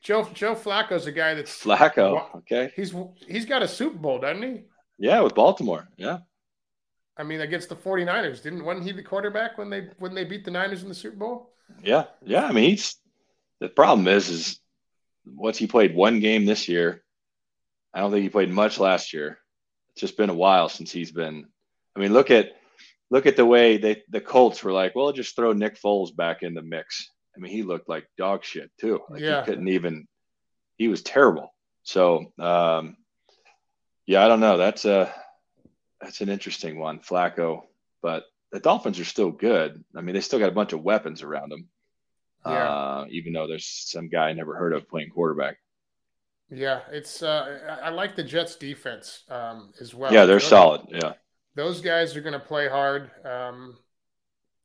Joe 0.01 0.27
Joe 0.33 0.55
Flacco's 0.55 1.05
a 1.05 1.11
guy 1.11 1.33
that's 1.33 1.63
Flacco. 1.63 2.35
Okay, 2.37 2.71
he's 2.75 2.95
he's 3.27 3.45
got 3.45 3.61
a 3.61 3.67
Super 3.67 3.97
Bowl, 3.97 4.19
doesn't 4.19 4.41
he? 4.41 4.61
Yeah, 4.97 5.21
with 5.21 5.35
Baltimore. 5.35 5.87
Yeah. 5.97 6.19
I 7.17 7.23
mean, 7.23 7.41
against 7.41 7.69
the 7.69 7.75
49ers, 7.75 8.41
didn't 8.41 8.63
wasn't 8.63 8.85
he 8.85 8.93
the 8.93 9.03
quarterback 9.03 9.57
when 9.57 9.69
they 9.69 9.89
when 9.99 10.15
they 10.15 10.23
beat 10.23 10.45
the 10.45 10.51
Niners 10.51 10.81
in 10.83 10.89
the 10.89 10.95
Super 10.95 11.17
Bowl? 11.17 11.53
Yeah, 11.83 12.05
yeah. 12.23 12.45
I 12.45 12.51
mean, 12.51 12.69
he's 12.71 12.95
the 13.59 13.69
problem 13.69 14.07
is 14.07 14.29
is 14.29 14.59
once 15.25 15.57
he 15.57 15.67
played 15.67 15.95
one 15.95 16.19
game 16.19 16.45
this 16.45 16.67
year. 16.67 17.03
I 17.93 17.99
don't 17.99 18.11
think 18.11 18.23
he 18.23 18.29
played 18.29 18.49
much 18.49 18.79
last 18.79 19.13
year 19.13 19.41
it's 19.93 20.01
just 20.01 20.17
been 20.17 20.29
a 20.29 20.33
while 20.33 20.69
since 20.69 20.91
he's 20.91 21.11
been. 21.11 21.47
I 21.95 21.99
mean, 21.99 22.13
look 22.13 22.31
at 22.31 22.53
look 23.09 23.25
at 23.25 23.35
the 23.35 23.45
way 23.45 23.77
they 23.77 24.03
the 24.09 24.21
Colts 24.21 24.63
were 24.63 24.71
like, 24.71 24.95
well, 24.95 25.11
just 25.11 25.35
throw 25.35 25.53
Nick 25.53 25.79
Foles 25.79 26.15
back 26.15 26.43
in 26.43 26.53
the 26.53 26.61
mix. 26.61 27.11
I 27.35 27.39
mean, 27.39 27.51
he 27.51 27.63
looked 27.63 27.89
like 27.89 28.07
dog 28.17 28.43
shit 28.43 28.71
too. 28.79 29.01
Like 29.09 29.21
yeah. 29.21 29.41
he 29.41 29.45
couldn't 29.45 29.67
even. 29.67 30.07
He 30.77 30.87
was 30.87 31.03
terrible. 31.03 31.53
So, 31.83 32.31
um, 32.39 32.97
yeah, 34.07 34.25
I 34.25 34.27
don't 34.27 34.39
know. 34.39 34.57
That's 34.57 34.85
a 34.85 35.13
that's 35.99 36.21
an 36.21 36.29
interesting 36.29 36.79
one, 36.79 36.99
Flacco. 36.99 37.63
But 38.01 38.23
the 38.51 38.59
Dolphins 38.59 38.99
are 38.99 39.05
still 39.05 39.31
good. 39.31 39.83
I 39.95 40.01
mean, 40.01 40.15
they 40.15 40.21
still 40.21 40.39
got 40.39 40.49
a 40.49 40.53
bunch 40.53 40.73
of 40.73 40.81
weapons 40.81 41.21
around 41.21 41.51
them. 41.51 41.67
Yeah. 42.45 42.69
Uh, 42.69 43.05
even 43.09 43.33
though 43.33 43.47
there's 43.47 43.67
some 43.67 44.09
guy 44.09 44.29
I 44.29 44.33
never 44.33 44.55
heard 44.55 44.73
of 44.73 44.89
playing 44.89 45.09
quarterback. 45.09 45.57
Yeah, 46.49 46.81
it's 46.91 47.23
uh, 47.23 47.79
I 47.81 47.89
like 47.89 48.15
the 48.15 48.23
Jets 48.23 48.57
defense 48.57 49.23
um, 49.29 49.71
as 49.79 49.95
well. 49.95 50.11
Yeah, 50.11 50.25
they're 50.25 50.35
those, 50.35 50.47
solid. 50.49 50.81
Yeah, 50.89 51.13
those 51.55 51.79
guys 51.79 52.15
are 52.17 52.21
going 52.21 52.33
to 52.33 52.39
play 52.39 52.67
hard. 52.67 53.09
Um, 53.25 53.77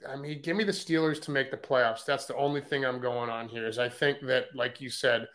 I 0.08 0.16
mean, 0.16 0.42
give 0.42 0.56
me 0.56 0.64
the 0.64 0.72
Steelers 0.72 1.20
to 1.22 1.30
make 1.30 1.52
the 1.52 1.56
playoffs. 1.56 2.04
That's 2.04 2.26
the 2.26 2.34
only 2.34 2.60
thing 2.60 2.84
I'm 2.84 3.00
going 3.00 3.30
on 3.30 3.48
here. 3.48 3.68
Is 3.68 3.78
I 3.78 3.88
think 3.88 4.18
that, 4.22 4.46
like 4.54 4.80
you 4.80 4.90
said, 4.90 5.28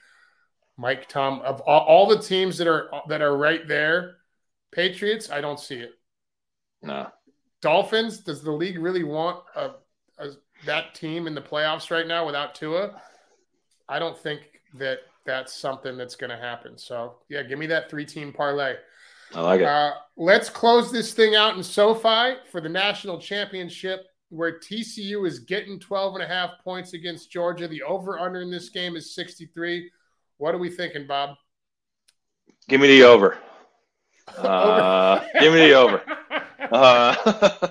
Mike 0.78 1.08
Tom 1.08 1.40
of 1.42 1.62
all, 1.62 1.86
all 1.86 2.08
the 2.08 2.22
teams 2.22 2.58
that 2.58 2.68
are 2.68 2.90
that 3.08 3.22
are 3.22 3.38
right 3.38 3.66
there, 3.66 4.18
Patriots. 4.74 5.30
I 5.32 5.40
don't 5.40 5.60
see 5.60 5.78
it. 5.78 5.92
No. 6.82 7.08
Dolphins. 7.62 8.20
Does 8.20 8.44
the 8.44 8.52
league 8.52 8.78
really 8.78 9.04
want 9.04 9.42
a, 9.56 9.72
a 10.18 10.32
that 10.66 10.96
team 10.96 11.28
in 11.28 11.36
the 11.36 11.42
playoffs 11.42 11.92
right 11.92 12.08
now 12.08 12.26
without 12.26 12.56
Tua? 12.56 13.02
I 13.90 14.00
don't 14.00 14.18
think 14.18 14.42
that 14.76 15.00
that's 15.26 15.54
something 15.54 15.98
that's 15.98 16.16
going 16.16 16.30
to 16.30 16.38
happen. 16.38 16.78
So 16.78 17.16
yeah, 17.30 17.44
give 17.44 17.60
me 17.60 17.68
that 17.68 17.90
three 17.90 18.06
team 18.06 18.34
parlay. 18.34 18.76
I 19.34 19.42
like 19.42 19.62
it. 19.62 19.68
Uh, 19.68 19.94
let's 20.18 20.50
close 20.50 20.92
this 20.92 21.14
thing 21.14 21.36
out 21.36 21.56
in 21.56 21.64
SoFi 21.64 22.36
for 22.52 22.62
the 22.62 22.70
national 22.70 23.20
championship 23.20 24.06
where 24.30 24.60
TCU 24.60 25.28
is 25.28 25.40
getting 25.40 25.80
12 25.80 26.16
and 26.16 26.24
a 26.24 26.28
half 26.28 26.52
points 26.64 26.94
against 26.94 27.32
Georgia. 27.32 27.68
The 27.68 27.84
over 27.84 28.18
under 28.18 28.42
in 28.42 28.50
this 28.50 28.70
game 28.70 28.96
is 28.96 29.14
63. 29.14 29.92
What 30.38 30.56
are 30.56 30.58
we 30.58 30.70
thinking, 30.70 31.06
Bob? 31.06 31.36
Give 32.68 32.82
me 32.82 32.88
the 32.88 33.04
over. 33.04 33.38
Uh, 34.38 35.20
give 35.42 35.52
me 35.52 35.60
the 35.60 35.74
over. 35.74 36.02
Uh, 36.72 37.68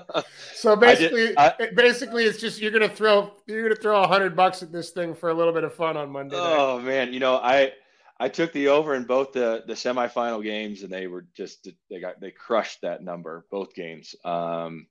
so 0.53 0.75
basically, 0.75 1.35
I 1.37 1.53
did, 1.57 1.69
I, 1.69 1.73
basically, 1.73 2.25
it's 2.25 2.39
just 2.39 2.61
you're 2.61 2.71
gonna 2.71 2.89
throw 2.89 3.31
you're 3.47 3.63
gonna 3.63 3.75
throw 3.75 4.01
a 4.03 4.07
hundred 4.07 4.35
bucks 4.35 4.63
at 4.63 4.71
this 4.71 4.91
thing 4.91 5.13
for 5.15 5.29
a 5.29 5.33
little 5.33 5.53
bit 5.53 5.63
of 5.63 5.73
fun 5.73 5.97
on 5.97 6.11
Monday. 6.11 6.35
Oh 6.37 6.79
man, 6.79 7.13
you 7.13 7.19
know 7.19 7.35
I 7.35 7.73
I 8.19 8.29
took 8.29 8.53
the 8.53 8.67
over 8.67 8.93
in 8.93 9.05
both 9.05 9.33
the 9.33 9.63
the 9.65 9.73
semifinal 9.73 10.43
games, 10.43 10.83
and 10.83 10.91
they 10.91 11.07
were 11.07 11.25
just 11.35 11.67
they 11.89 11.99
got 11.99 12.21
they 12.21 12.31
crushed 12.31 12.81
that 12.81 13.03
number 13.03 13.45
both 13.49 13.73
games. 13.73 14.13
Um, 14.23 14.87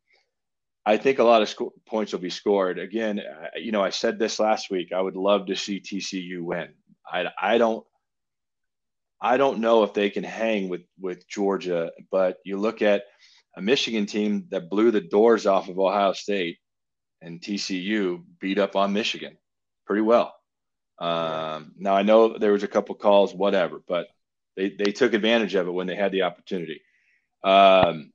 I 0.85 0.97
think 0.97 1.19
a 1.19 1.25
lot 1.25 1.43
of 1.43 1.49
sco- 1.49 1.73
points 1.87 2.13
will 2.13 2.21
be 2.21 2.31
scored. 2.31 2.79
Again, 2.79 3.21
you 3.57 3.71
know, 3.71 3.83
I 3.83 3.91
said 3.91 4.19
this 4.19 4.41
last 4.41 4.71
week. 4.71 4.93
I 4.93 5.01
would 5.01 5.17
love 5.17 5.47
to 5.47 5.55
see 5.55 5.81
TCU 5.81 6.41
win. 6.41 6.75
I 7.07 7.27
I 7.41 7.59
don't 7.59 7.87
I 9.21 9.37
don't 9.37 9.61
know 9.61 9.85
if 9.85 9.95
they 9.95 10.11
can 10.11 10.25
hang 10.25 10.69
with 10.69 10.83
with 10.99 11.29
Georgia, 11.29 11.93
but 12.11 12.39
you 12.45 12.57
look 12.57 12.83
at 12.83 13.05
a 13.55 13.63
Michigan 13.63 14.07
team 14.07 14.47
that 14.51 14.71
blew 14.71 14.91
the 14.91 15.01
doors 15.01 15.47
off 15.47 15.69
of 15.69 15.79
Ohio 15.79 16.13
State 16.13 16.59
and 17.21 17.41
TCU 17.41 18.23
beat 18.41 18.59
up 18.59 18.77
on 18.77 18.93
Michigan 18.93 19.37
pretty 19.87 20.03
well. 20.03 20.35
Um, 20.99 21.73
now 21.79 21.95
I 21.95 22.03
know 22.03 22.39
there 22.39 22.53
was 22.53 22.63
a 22.63 22.69
couple 22.69 22.95
calls, 22.95 23.35
whatever, 23.35 23.83
but 23.89 24.09
they, 24.57 24.71
they 24.71 24.93
took 24.93 25.15
advantage 25.15 25.55
of 25.55 25.67
it 25.67 25.73
when 25.73 25.87
they 25.87 25.97
had 25.97 26.13
the 26.13 26.23
opportunity. 26.23 26.83
Um, 27.43 28.13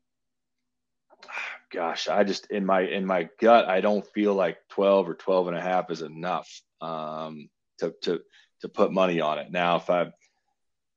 gosh, 1.72 2.08
I 2.08 2.24
just 2.24 2.52
in 2.52 2.66
my 2.66 2.82
in 2.82 3.06
my 3.06 3.30
gut, 3.42 3.68
I 3.68 3.82
don't 3.82 4.06
feel 4.14 4.34
like 4.34 4.58
12 4.70 5.10
or 5.10 5.14
12 5.16 5.48
and 5.50 5.58
a 5.58 5.62
half 5.62 5.92
is 5.92 6.02
enough 6.02 6.50
um, 6.82 7.50
to 7.80 7.94
to 8.04 8.22
to 8.62 8.70
put 8.70 8.94
money 8.94 9.20
on 9.20 9.40
it. 9.40 9.52
Now, 9.52 9.78
if 9.78 9.90
I 9.90 10.12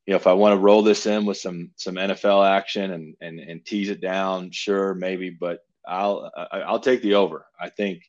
you 0.08 0.12
know, 0.12 0.16
if 0.16 0.26
I 0.26 0.32
want 0.32 0.54
to 0.54 0.58
roll 0.58 0.82
this 0.82 1.04
in 1.04 1.26
with 1.26 1.36
some 1.36 1.70
some 1.76 1.96
NFL 1.96 2.48
action 2.48 2.92
and 2.92 3.14
and 3.20 3.38
and 3.38 3.62
tease 3.62 3.90
it 3.90 4.00
down, 4.00 4.50
sure, 4.50 4.94
maybe, 4.94 5.28
but 5.28 5.58
I'll 5.86 6.32
I'll 6.50 6.80
take 6.80 7.02
the 7.02 7.16
over. 7.16 7.44
I 7.60 7.68
think 7.68 8.04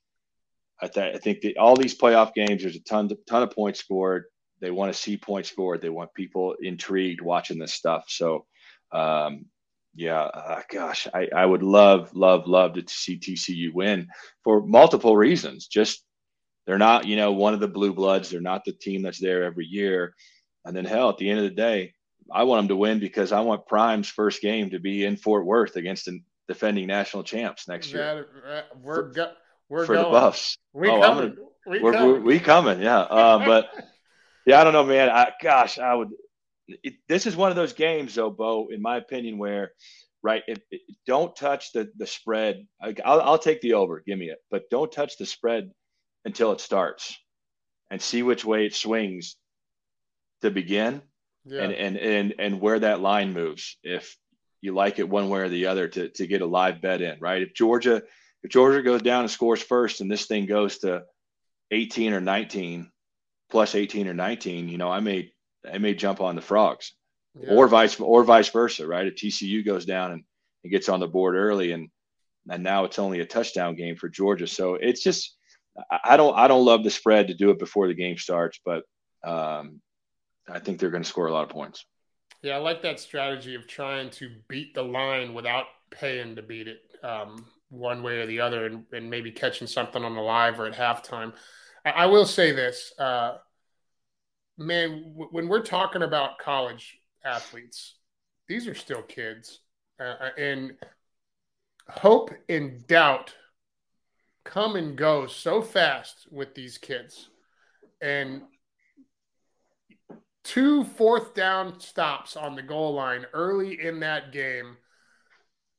I, 0.82 0.88
th- 0.88 1.16
I 1.18 1.18
think 1.18 1.42
that 1.42 1.58
all 1.58 1.76
these 1.76 1.98
playoff 1.98 2.34
games, 2.34 2.62
there's 2.62 2.78
a 2.78 2.84
ton, 2.84 3.10
ton 3.28 3.44
of 3.44 3.52
points 3.52 3.82
scored. 3.82 4.28
They 4.62 4.72
want 4.72 4.94
to 4.94 4.98
see 4.98 5.18
points 5.18 5.50
scored. 5.50 5.82
They 5.82 5.90
want 5.90 6.14
people 6.14 6.56
intrigued 6.62 7.20
watching 7.20 7.60
this 7.60 7.74
stuff. 7.74 8.06
So, 8.08 8.46
um, 8.94 9.48
yeah, 9.94 10.22
uh, 10.22 10.62
gosh, 10.72 11.06
I, 11.14 11.28
I 11.36 11.46
would 11.46 11.64
love, 11.64 12.16
love, 12.16 12.48
love 12.48 12.76
to 12.76 12.84
see 12.88 13.20
TCU 13.20 13.74
win 13.74 14.08
for 14.46 14.66
multiple 14.66 15.18
reasons. 15.18 15.68
Just 15.68 16.02
they're 16.66 16.78
not, 16.78 17.06
you 17.06 17.18
know, 17.18 17.34
one 17.34 17.54
of 17.54 17.60
the 17.60 17.68
blue 17.68 17.94
bloods. 17.94 18.30
They're 18.30 18.40
not 18.40 18.64
the 18.64 18.72
team 18.72 19.02
that's 19.02 19.20
there 19.20 19.44
every 19.44 19.66
year. 19.66 20.14
And 20.70 20.78
then 20.78 20.86
hell, 20.86 21.10
at 21.10 21.18
the 21.18 21.28
end 21.32 21.40
of 21.40 21.46
the 21.46 21.50
day, 21.50 21.96
I 22.32 22.44
want 22.44 22.60
them 22.60 22.68
to 22.68 22.76
win 22.76 23.00
because 23.00 23.32
I 23.32 23.40
want 23.42 23.66
Prime's 23.66 24.08
first 24.08 24.40
game 24.40 24.70
to 24.70 24.80
be 24.80 25.04
in 25.04 25.18
Fort 25.18 25.44
Worth 25.44 25.78
against 25.78 26.06
the 26.06 26.20
defending 26.48 26.86
national 26.86 27.24
champs 27.24 27.68
next 27.68 27.92
year. 27.92 28.28
Uh, 28.48 28.62
we're 28.80 29.12
go- 29.12 29.34
we're 29.68 29.88
for 29.88 29.96
going. 29.96 30.06
the 30.06 30.12
Buffs. 30.12 30.60
We 30.72 30.88
oh, 30.88 31.02
coming. 31.02 31.30
Gonna, 31.30 31.48
we 31.66 31.80
we're, 31.80 31.92
coming. 31.92 32.08
we're- 32.12 32.22
we 32.22 32.40
coming, 32.40 32.84
yeah. 32.84 33.00
Uh, 33.00 33.40
but 33.48 33.72
yeah, 34.46 34.62
I 34.62 34.64
don't 34.64 34.74
know, 34.74 34.84
man. 34.84 35.10
I, 35.10 35.32
gosh, 35.42 35.80
I 35.80 35.96
would. 35.96 36.10
It, 36.68 36.94
this 37.08 37.26
is 37.26 37.36
one 37.36 37.50
of 37.50 37.56
those 37.56 37.74
games, 37.74 38.14
though, 38.14 38.30
Bo, 38.30 38.68
in 38.72 38.80
my 38.80 38.98
opinion, 38.98 39.40
where 39.40 39.72
right, 40.22 40.44
it, 40.48 40.62
it- 40.70 40.82
don't 41.08 41.36
touch 41.36 41.72
the 41.72 41.90
the 41.98 42.06
spread. 42.06 42.68
I, 42.80 42.94
I'll, 43.04 43.22
I'll 43.22 43.40
take 43.40 43.62
the 43.62 43.74
over, 43.74 44.04
give 44.06 44.20
me 44.20 44.30
it, 44.30 44.38
but 44.52 44.70
don't 44.70 44.92
touch 44.92 45.18
the 45.18 45.26
spread 45.26 45.72
until 46.26 46.52
it 46.52 46.62
starts, 46.62 47.18
and 47.90 48.00
see 48.00 48.22
which 48.22 48.46
way 48.46 48.68
it 48.68 48.76
swings 48.76 49.36
to 50.42 50.52
begin, 50.52 51.02
yeah. 51.46 51.64
and 51.64 51.74
and 51.74 51.98
and 51.98 52.34
and 52.40 52.62
where 52.62 52.80
that 52.80 53.02
line 53.02 53.34
moves. 53.34 53.78
If 53.84 54.16
you 54.62 54.74
like 54.74 55.00
it 55.00 55.10
one 55.10 55.30
way 55.30 55.42
or 55.42 55.50
the 55.50 55.68
other, 55.68 55.88
to 55.88 56.10
to 56.10 56.28
get 56.28 56.42
a 56.42 56.46
live 56.46 56.82
bet 56.82 57.02
in, 57.02 57.18
right? 57.20 57.42
If 57.42 57.54
Georgia 57.54 58.04
if 58.44 58.52
Georgia 58.52 58.82
goes 58.82 59.02
down 59.02 59.22
and 59.22 59.32
scores 59.32 59.62
first, 59.62 60.02
and 60.02 60.12
this 60.12 60.26
thing 60.26 60.46
goes 60.46 60.80
to 60.80 61.04
18 61.72 62.14
or 62.14 62.22
19 62.22 62.92
plus 63.50 63.76
18 63.76 64.08
or 64.08 64.14
19 64.14 64.70
you 64.70 64.78
know 64.78 64.92
i 64.92 65.00
may 65.00 65.32
i 65.72 65.78
may 65.78 65.94
jump 65.94 66.22
on 66.22 66.36
the 66.36 66.42
frogs 66.42 66.94
yeah. 67.40 67.54
or 67.54 67.68
vice 67.68 68.00
or 68.00 68.24
vice 68.24 68.50
versa 68.50 68.88
right 68.88 69.08
if 69.08 69.16
tcu 69.16 69.66
goes 69.66 69.86
down 69.86 70.12
and, 70.12 70.24
and 70.64 70.72
gets 70.72 70.90
on 70.90 71.00
the 71.00 71.08
board 71.08 71.36
early 71.36 71.72
and 71.72 71.90
and 72.50 72.64
now 72.64 72.86
it's 72.86 73.00
only 73.00 73.20
a 73.20 73.26
touchdown 73.26 73.76
game 73.76 73.96
for 73.96 74.10
georgia 74.10 74.48
so 74.48 74.76
it's 74.76 75.04
just 75.04 75.36
I- 75.92 76.00
i 76.04 76.18
don't 76.18 76.36
i 76.38 76.48
don't 76.48 76.66
love 76.66 76.84
the 76.84 76.90
spread 76.90 77.28
to 77.28 77.34
do 77.34 77.50
it 77.52 77.60
before 77.60 77.88
the 77.88 77.94
game 77.94 78.18
starts 78.18 78.60
but 78.66 78.84
um 79.24 79.82
i 80.52 80.60
think 80.60 80.80
they're 80.80 80.90
going 80.90 81.04
to 81.04 81.10
score 81.10 81.28
a 81.28 81.34
lot 81.34 81.44
of 81.44 81.50
points 81.50 81.86
Yeah, 82.42 82.56
I 82.56 82.58
like 82.60 82.82
that 82.84 83.00
strategy 83.00 83.56
of 83.56 83.68
trying 83.68 84.10
to 84.12 84.30
beat 84.48 84.74
the 84.74 84.84
line 84.84 85.34
without 85.34 85.66
paying 85.92 86.36
to 86.36 86.42
beat 86.42 86.68
it 86.68 86.80
um, 87.04 87.46
one 87.70 88.02
way 88.02 88.20
or 88.20 88.26
the 88.26 88.40
other 88.40 88.66
and, 88.66 88.86
and 88.94 89.10
maybe 89.10 89.32
catching 89.32 89.68
something 89.68 90.04
on 90.04 90.16
the 90.16 90.22
live 90.22 90.60
or 90.60 90.66
at 90.66 90.74
halftime. 90.74 91.34
I, 91.86 91.90
I 91.92 92.06
will 92.06 92.26
say 92.26 92.52
this, 92.52 92.94
uh, 92.98 93.38
man, 94.58 95.04
w- 95.14 95.30
when 95.32 95.48
we're 95.48 95.64
talking 95.64 96.04
about 96.04 96.40
college 96.40 96.98
athletes, 97.24 97.96
these 98.48 98.68
are 98.68 98.76
still 98.76 99.02
kids. 99.02 99.60
Uh, 100.00 100.30
and 100.38 100.74
hope 101.90 102.32
and 102.48 102.88
doubt 102.88 103.36
come 104.46 104.76
and 104.78 104.98
go 104.98 105.28
so 105.28 105.62
fast 105.62 106.28
with 106.32 106.56
these 106.56 106.78
kids. 106.78 107.30
And 108.02 108.44
two 110.50 110.84
fourth 110.84 111.36
down 111.36 111.80
stops 111.80 112.36
on 112.36 112.56
the 112.56 112.62
goal 112.64 112.96
line 112.96 113.24
early 113.34 113.80
in 113.86 114.00
that 114.00 114.32
game. 114.32 114.78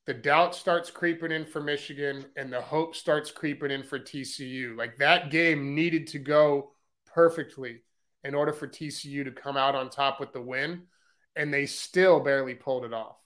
The 0.07 0.15
doubt 0.15 0.55
starts 0.55 0.93
creeping 0.93 1.33
in 1.33 1.45
for 1.45 1.61
Michigan 1.61 2.25
and 2.37 2.53
the 2.53 2.61
hope 2.61 2.95
starts 2.95 3.33
creeping 3.33 3.73
in 3.73 3.83
for 3.83 3.99
TCU. 3.99 4.77
Like 4.77 4.97
that 4.99 5.31
game 5.31 5.75
needed 5.75 6.07
to 6.09 6.21
go 6.21 6.71
perfectly 7.05 7.81
in 8.23 8.33
order 8.33 8.53
for 8.53 8.69
TCU 8.69 9.25
to 9.25 9.33
come 9.33 9.57
out 9.57 9.75
on 9.75 9.91
top 9.91 10.21
with 10.21 10.33
the 10.33 10.41
win, 10.41 10.83
and 11.35 11.53
they 11.53 11.67
still 11.67 12.21
barely 12.21 12.55
pulled 12.55 12.85
it 12.85 12.93
off. 12.93 13.17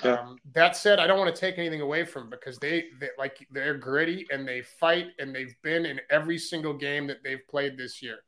Okay. 0.00 0.16
Um, 0.16 0.36
that 0.52 0.76
said, 0.76 1.00
I 1.00 1.08
don't 1.08 1.18
want 1.18 1.34
to 1.34 1.40
take 1.40 1.58
anything 1.58 1.80
away 1.80 2.04
from 2.04 2.24
them 2.24 2.30
because 2.30 2.58
they, 2.58 2.84
they 3.00 3.08
like 3.18 3.44
they're 3.50 3.78
gritty 3.78 4.26
and 4.30 4.46
they 4.46 4.62
fight 4.62 5.06
and 5.18 5.34
they've 5.34 5.54
been 5.62 5.84
in 5.84 6.00
every 6.10 6.38
single 6.38 6.74
game 6.74 7.08
that 7.08 7.24
they've 7.24 7.46
played 7.48 7.76
this 7.76 8.02
year. 8.02 8.18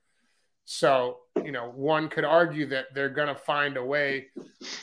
So, 0.71 1.21
you 1.43 1.51
know, 1.51 1.71
one 1.75 2.11
could 2.11 2.27
argue 2.27 2.67
that 2.67 2.93
they're 2.95 3.09
going 3.09 3.29
to 3.29 3.35
find 3.35 3.79
a 3.79 3.83
way 3.83 4.27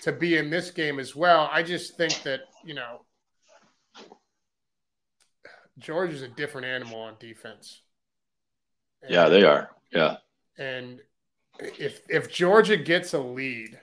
to 0.01 0.11
be 0.11 0.35
in 0.35 0.49
this 0.49 0.71
game 0.71 0.99
as 0.99 1.15
well. 1.15 1.47
I 1.51 1.61
just 1.61 1.95
think 1.95 2.23
that, 2.23 2.39
you 2.63 2.73
know, 2.73 3.01
George 5.77 6.11
is 6.11 6.23
a 6.23 6.27
different 6.27 6.65
animal 6.65 7.01
on 7.01 7.13
defense. 7.19 7.81
yeah 9.07 9.29
they 9.29 9.43
are 9.43 9.69
yeah 9.91 10.17
And 10.57 11.01
if 11.59 12.01
if 12.09 12.31
Georgia 12.31 12.77
gets 12.77 13.13
a 13.13 13.19
lead, 13.19 13.79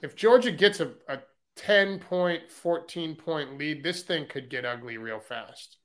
if 0.00 0.16
Georgia 0.16 0.52
gets 0.52 0.80
a, 0.80 0.92
a 1.06 1.18
10 1.56 1.98
point, 1.98 2.50
14 2.50 3.14
point 3.14 3.58
lead, 3.58 3.82
this 3.82 4.04
thing 4.04 4.24
could 4.26 4.48
get 4.48 4.64
ugly 4.64 4.96
real 4.96 5.20
fast. 5.20 5.77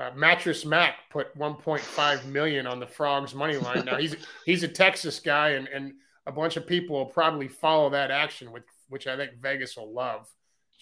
Uh, 0.00 0.10
Mattress 0.16 0.64
Mac 0.64 0.94
put 1.10 1.36
1.5 1.36 2.24
million 2.24 2.66
on 2.66 2.80
the 2.80 2.86
Frogs 2.86 3.34
money 3.34 3.56
line. 3.58 3.84
Now 3.84 3.96
he's 3.98 4.16
he's 4.46 4.62
a 4.62 4.68
Texas 4.68 5.20
guy, 5.20 5.50
and 5.50 5.68
and 5.68 5.92
a 6.26 6.32
bunch 6.32 6.56
of 6.56 6.66
people 6.66 6.96
will 6.96 7.06
probably 7.06 7.48
follow 7.48 7.90
that 7.90 8.10
action, 8.10 8.50
with 8.50 8.62
which 8.88 9.06
I 9.06 9.16
think 9.16 9.32
Vegas 9.42 9.76
will 9.76 9.92
love. 9.92 10.26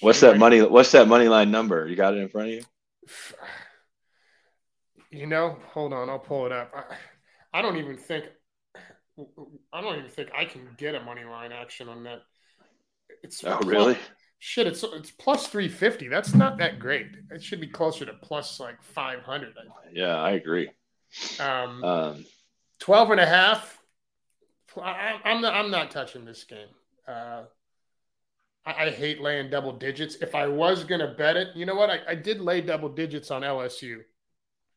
what's 0.00 0.18
She 0.20 0.26
that 0.26 0.32
might- 0.34 0.38
money 0.58 0.62
what's 0.62 0.92
that 0.92 1.08
money 1.08 1.26
line 1.28 1.50
number 1.50 1.86
you 1.88 1.96
got 1.96 2.14
it 2.14 2.18
in 2.18 2.28
front 2.28 2.48
of 2.48 2.54
you 2.54 2.62
You 5.10 5.26
know, 5.26 5.56
hold 5.72 5.94
on, 5.94 6.10
I'll 6.10 6.18
pull 6.18 6.44
it 6.46 6.52
up. 6.52 6.70
I, 6.74 7.58
I 7.58 7.62
don't 7.62 7.78
even 7.78 7.96
think 7.96 8.26
I 9.72 9.80
don't 9.80 9.96
even 9.98 10.10
think 10.10 10.28
I 10.36 10.44
can 10.44 10.68
get 10.76 10.94
a 10.94 11.00
money 11.00 11.24
line 11.24 11.50
action 11.50 11.88
on 11.88 12.04
that. 12.04 12.18
It's 13.22 13.42
oh 13.42 13.56
plus- 13.56 13.64
really 13.66 13.96
Shit, 14.40 14.66
it's 14.68 14.84
it's 14.84 15.10
plus 15.10 15.48
three 15.48 15.68
fifty. 15.68 16.08
That's 16.08 16.34
not 16.34 16.58
that 16.58 16.78
great. 16.78 17.06
It 17.30 17.42
should 17.42 17.60
be 17.60 17.66
closer 17.66 18.04
to 18.06 18.14
plus 18.14 18.60
like 18.60 18.80
five 18.82 19.20
hundred. 19.22 19.54
yeah 19.92 20.16
i 20.16 20.32
agree 20.32 20.70
Um, 21.40 21.82
um 21.84 22.24
12 22.80 23.10
and 23.12 23.20
a 23.20 23.26
half. 23.26 23.76
I, 24.80 25.18
I'm 25.24 25.40
not. 25.40 25.54
I'm 25.54 25.70
not 25.72 25.90
touching 25.90 26.24
this 26.24 26.44
game. 26.44 26.68
Uh, 27.08 27.42
I, 28.64 28.86
I 28.86 28.90
hate 28.90 29.20
laying 29.20 29.50
double 29.50 29.72
digits. 29.72 30.16
If 30.20 30.36
I 30.36 30.46
was 30.46 30.84
gonna 30.84 31.14
bet 31.18 31.36
it, 31.36 31.48
you 31.56 31.66
know 31.66 31.74
what? 31.74 31.90
I, 31.90 31.98
I 32.08 32.14
did 32.14 32.40
lay 32.40 32.60
double 32.60 32.88
digits 32.90 33.32
on 33.32 33.42
LSU, 33.42 33.96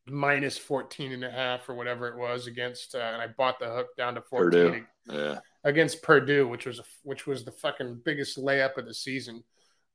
minus 0.08 0.58
14 0.58 1.12
and 1.12 1.24
a 1.24 1.30
half 1.30 1.70
or 1.70 1.76
whatever 1.76 2.08
it 2.08 2.18
was 2.18 2.48
against, 2.48 2.96
uh, 2.96 3.00
and 3.00 3.22
I 3.22 3.28
bought 3.28 3.60
the 3.60 3.68
hook 3.70 3.88
down 3.96 4.16
to 4.16 4.22
14 4.22 4.50
Purdue. 4.50 4.86
yeah 5.12 5.40
against 5.64 6.02
Purdue, 6.02 6.48
which 6.48 6.66
was 6.66 6.80
a, 6.80 6.84
which 7.04 7.28
was 7.28 7.46
the 7.46 7.52
fucking 7.52 8.02
biggest 8.04 8.40
layup 8.40 8.78
of 8.78 8.86
the 8.88 8.94
season. 8.96 9.44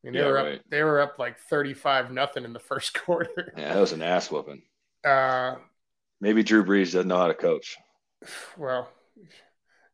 Mean, 0.06 0.14
they 0.14 0.20
Yeah, 0.20 0.26
were 0.26 0.38
up. 0.38 0.46
right. 0.46 0.60
They 0.70 0.82
were 0.82 1.00
up 1.00 1.18
like 1.18 1.38
35 1.50 2.10
nothing 2.12 2.44
in 2.44 2.52
the 2.52 2.58
first 2.60 2.94
quarter. 3.04 3.52
yeah 3.56 3.74
that 3.74 3.80
was 3.80 3.92
an 3.92 4.02
ass 4.02 4.30
whooping 4.30 4.62
Uh, 5.04 5.56
maybe 6.20 6.42
drew 6.42 6.64
brees 6.64 6.92
doesn't 6.92 7.08
know 7.08 7.18
how 7.18 7.26
to 7.28 7.34
coach 7.34 7.76
Well, 8.56 8.88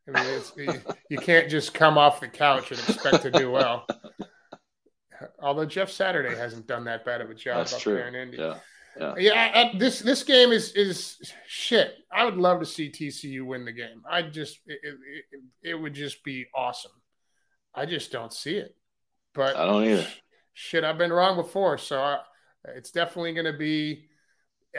I 0.09 0.11
mean, 0.21 0.27
it's, 0.35 0.53
you, 0.57 0.73
you 1.11 1.19
can't 1.19 1.49
just 1.49 1.75
come 1.75 1.97
off 1.97 2.21
the 2.21 2.29
couch 2.29 2.71
and 2.73 2.81
expect 2.81 3.23
to 3.23 3.31
do 3.31 3.51
well. 3.53 3.87
Although 5.41 5.65
Jeff 5.67 5.91
Saturday 5.91 6.35
hasn't 6.37 6.67
done 6.67 6.85
that 6.85 7.05
bad 7.05 7.21
of 7.21 7.31
a 7.31 7.35
job 7.35 7.59
that's 7.59 7.75
up 7.75 7.81
true 7.81 7.95
there 7.95 8.09
in 8.09 8.15
Indy. 8.17 8.37
yeah 8.39 9.15
Yeah, 9.17 9.33
I, 9.55 9.61
I- 9.75 9.79
this 9.79 10.01
this 10.01 10.25
game 10.25 10.51
is 10.51 10.73
is 10.73 11.19
shit. 11.47 11.95
I 12.11 12.25
would 12.25 12.37
love 12.37 12.59
to 12.61 12.67
see 12.67 12.91
TCU 12.91 13.45
win 13.47 13.65
the 13.65 13.73
game. 13.73 14.03
I 14.11 14.23
just 14.23 14.59
it, 14.67 14.81
it, 14.83 15.41
it 15.71 15.75
would 15.75 15.95
just 15.95 16.25
be 16.25 16.47
awesome. 16.55 16.93
I 17.75 17.87
just 17.87 18.11
don't 18.11 18.33
see 18.33 18.57
it. 18.57 18.75
But 19.35 19.57
I 19.57 19.65
don't 19.65 19.85
either. 19.85 20.07
Shit, 20.55 20.85
I've 20.85 20.99
been 20.99 21.13
wrong 21.13 21.37
before, 21.37 21.79
so 21.79 21.99
I, 22.01 22.19
it's 22.77 22.91
definitely 22.91 23.33
going 23.33 23.51
to 23.51 23.59
be. 23.59 24.09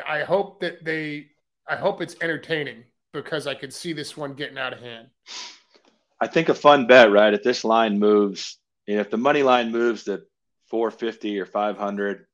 I 0.07 0.21
hope 0.23 0.61
that 0.61 0.83
they. 0.83 1.27
I 1.67 1.75
hope 1.75 2.01
it's 2.01 2.15
entertaining 2.21 2.83
because 3.13 3.47
I 3.47 3.55
could 3.55 3.73
see 3.73 3.93
this 3.93 4.17
one 4.17 4.33
getting 4.33 4.57
out 4.57 4.73
of 4.73 4.79
hand. 4.79 5.07
I 6.19 6.27
think 6.27 6.49
a 6.49 6.53
fun 6.53 6.87
bet, 6.87 7.11
right? 7.11 7.33
If 7.33 7.43
this 7.43 7.63
line 7.63 7.99
moves, 7.99 8.57
you 8.85 8.95
know, 8.95 9.01
if 9.01 9.09
the 9.09 9.17
money 9.17 9.43
line 9.43 9.71
moves 9.71 10.03
to 10.05 10.21
450 10.69 11.39
or 11.39 11.45
500, 11.45 12.25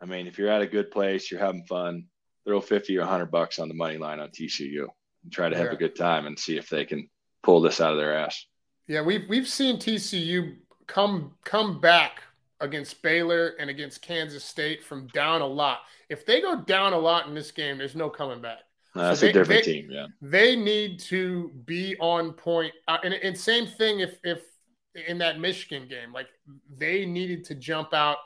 I 0.00 0.04
mean, 0.06 0.26
if 0.26 0.38
you're 0.38 0.50
at 0.50 0.62
a 0.62 0.66
good 0.66 0.90
place, 0.90 1.30
you're 1.30 1.40
having 1.40 1.64
fun, 1.64 2.06
throw 2.46 2.60
50 2.60 2.96
or 2.96 3.00
100 3.00 3.26
bucks 3.26 3.58
on 3.58 3.68
the 3.68 3.74
money 3.74 3.96
line 3.98 4.20
on 4.20 4.28
TCU 4.30 4.86
and 5.24 5.32
try 5.32 5.48
to 5.48 5.56
have 5.56 5.66
Yeah. 5.66 5.72
a 5.72 5.76
good 5.76 5.96
time 5.96 6.26
and 6.26 6.38
see 6.38 6.56
if 6.56 6.68
they 6.68 6.84
can 6.84 7.08
pull 7.42 7.60
this 7.60 7.80
out 7.80 7.92
of 7.92 7.98
their 7.98 8.16
ass. 8.16 8.46
Yeah, 8.88 9.02
we've 9.02 9.28
we've 9.28 9.48
seen 9.48 9.78
TCU 9.78 10.56
come 10.86 11.32
come 11.44 11.80
back 11.80 12.22
against 12.60 13.02
Baylor 13.02 13.54
and 13.60 13.68
against 13.68 14.00
Kansas 14.02 14.44
State 14.44 14.82
from 14.82 15.06
down 15.08 15.42
a 15.42 15.46
lot. 15.46 15.80
If 16.08 16.24
they 16.24 16.40
go 16.40 16.60
down 16.62 16.92
a 16.92 16.98
lot 16.98 17.26
in 17.26 17.34
this 17.34 17.50
game, 17.50 17.76
there's 17.78 17.96
no 17.96 18.08
coming 18.08 18.40
back. 18.40 18.60
That's 18.94 19.20
they- 19.20 19.30
a 19.30 19.32
different 19.32 19.64
they- 19.64 19.72
team. 19.72 19.90
Yeah. 19.90 20.06
They 20.22 20.56
need 20.56 21.00
to 21.00 21.50
be 21.66 21.96
on 22.00 22.32
point. 22.32 22.72
Uh, 22.88 22.98
and, 23.04 23.12
and 23.14 23.36
same 23.36 23.66
thing 23.66 24.00
if 24.00 24.18
if 24.24 24.42
in 25.06 25.18
that 25.18 25.38
Michigan 25.38 25.86
game, 25.88 26.12
like 26.12 26.28
they 26.78 27.04
needed 27.04 27.44
to 27.44 27.54
jump 27.54 27.92
out 27.92 28.16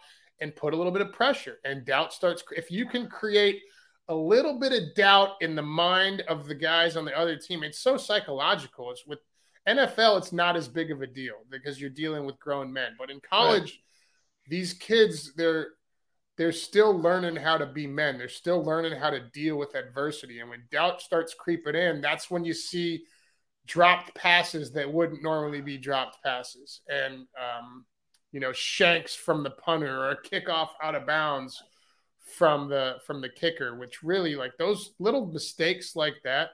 and 0.40 0.54
put 0.54 0.72
a 0.72 0.76
little 0.76 0.92
bit 0.92 1.02
of 1.02 1.12
pressure. 1.12 1.58
And 1.64 1.84
doubt 1.84 2.12
starts. 2.12 2.44
If 2.56 2.70
you 2.70 2.86
can 2.86 3.08
create 3.08 3.60
a 4.08 4.14
little 4.14 4.58
bit 4.58 4.72
of 4.72 4.94
doubt 4.96 5.30
in 5.40 5.54
the 5.54 5.62
mind 5.62 6.22
of 6.28 6.46
the 6.46 6.54
guys 6.54 6.96
on 6.96 7.04
the 7.04 7.16
other 7.16 7.36
team. 7.36 7.62
It's 7.62 7.78
so 7.78 7.96
psychological. 7.96 8.90
It's 8.90 9.06
with 9.06 9.20
NFL, 9.68 10.18
it's 10.18 10.32
not 10.32 10.56
as 10.56 10.68
big 10.68 10.90
of 10.90 11.02
a 11.02 11.06
deal 11.06 11.34
because 11.50 11.80
you're 11.80 11.90
dealing 11.90 12.24
with 12.24 12.38
grown 12.38 12.72
men. 12.72 12.92
But 12.98 13.10
in 13.10 13.20
college, 13.20 13.62
right. 13.62 14.48
these 14.48 14.72
kids, 14.72 15.32
they're 15.34 15.68
they're 16.36 16.52
still 16.52 16.98
learning 16.98 17.36
how 17.36 17.58
to 17.58 17.66
be 17.66 17.86
men. 17.86 18.16
They're 18.16 18.28
still 18.28 18.64
learning 18.64 18.98
how 18.98 19.10
to 19.10 19.20
deal 19.20 19.58
with 19.58 19.74
adversity. 19.74 20.40
And 20.40 20.48
when 20.48 20.62
doubt 20.70 21.02
starts 21.02 21.34
creeping 21.34 21.74
in, 21.74 22.00
that's 22.00 22.30
when 22.30 22.44
you 22.44 22.54
see 22.54 23.04
dropped 23.66 24.14
passes 24.14 24.72
that 24.72 24.90
wouldn't 24.90 25.22
normally 25.22 25.60
be 25.60 25.76
dropped 25.76 26.22
passes. 26.24 26.80
And 26.88 27.26
um, 27.38 27.84
you 28.32 28.40
know, 28.40 28.52
shanks 28.52 29.14
from 29.14 29.42
the 29.42 29.50
punter 29.50 30.04
or 30.04 30.10
a 30.12 30.22
kickoff 30.22 30.70
out 30.82 30.94
of 30.94 31.06
bounds 31.06 31.62
from 32.36 32.68
the 32.68 32.96
from 33.06 33.20
the 33.20 33.28
kicker, 33.28 33.76
which 33.76 34.02
really 34.02 34.34
like 34.36 34.52
those 34.58 34.92
little 34.98 35.26
mistakes 35.26 35.94
like 35.94 36.16
that 36.24 36.50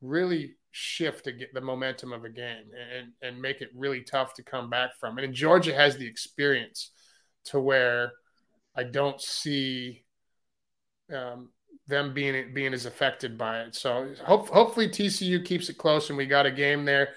really 0.00 0.54
shift 0.70 1.24
to 1.24 1.32
get 1.32 1.52
the 1.54 1.60
momentum 1.60 2.12
of 2.12 2.24
a 2.24 2.28
game 2.28 2.64
and 2.96 3.12
and 3.22 3.40
make 3.40 3.60
it 3.60 3.70
really 3.74 4.02
tough 4.02 4.34
to 4.34 4.42
come 4.42 4.70
back 4.70 4.90
from. 5.00 5.18
And 5.18 5.34
Georgia 5.34 5.74
has 5.74 5.96
the 5.96 6.06
experience 6.06 6.90
to 7.46 7.60
where 7.60 8.12
I 8.76 8.84
don't 8.84 9.20
see 9.20 10.04
um, 11.12 11.50
them 11.86 12.12
being 12.14 12.52
being 12.54 12.74
as 12.74 12.86
affected 12.86 13.38
by 13.38 13.60
it. 13.62 13.74
So 13.74 14.12
hope, 14.24 14.48
hopefully 14.48 14.88
TCU 14.88 15.44
keeps 15.44 15.68
it 15.68 15.78
close 15.78 16.10
and 16.10 16.18
we 16.18 16.26
got 16.26 16.46
a 16.46 16.50
game 16.50 16.84
there. 16.84 17.10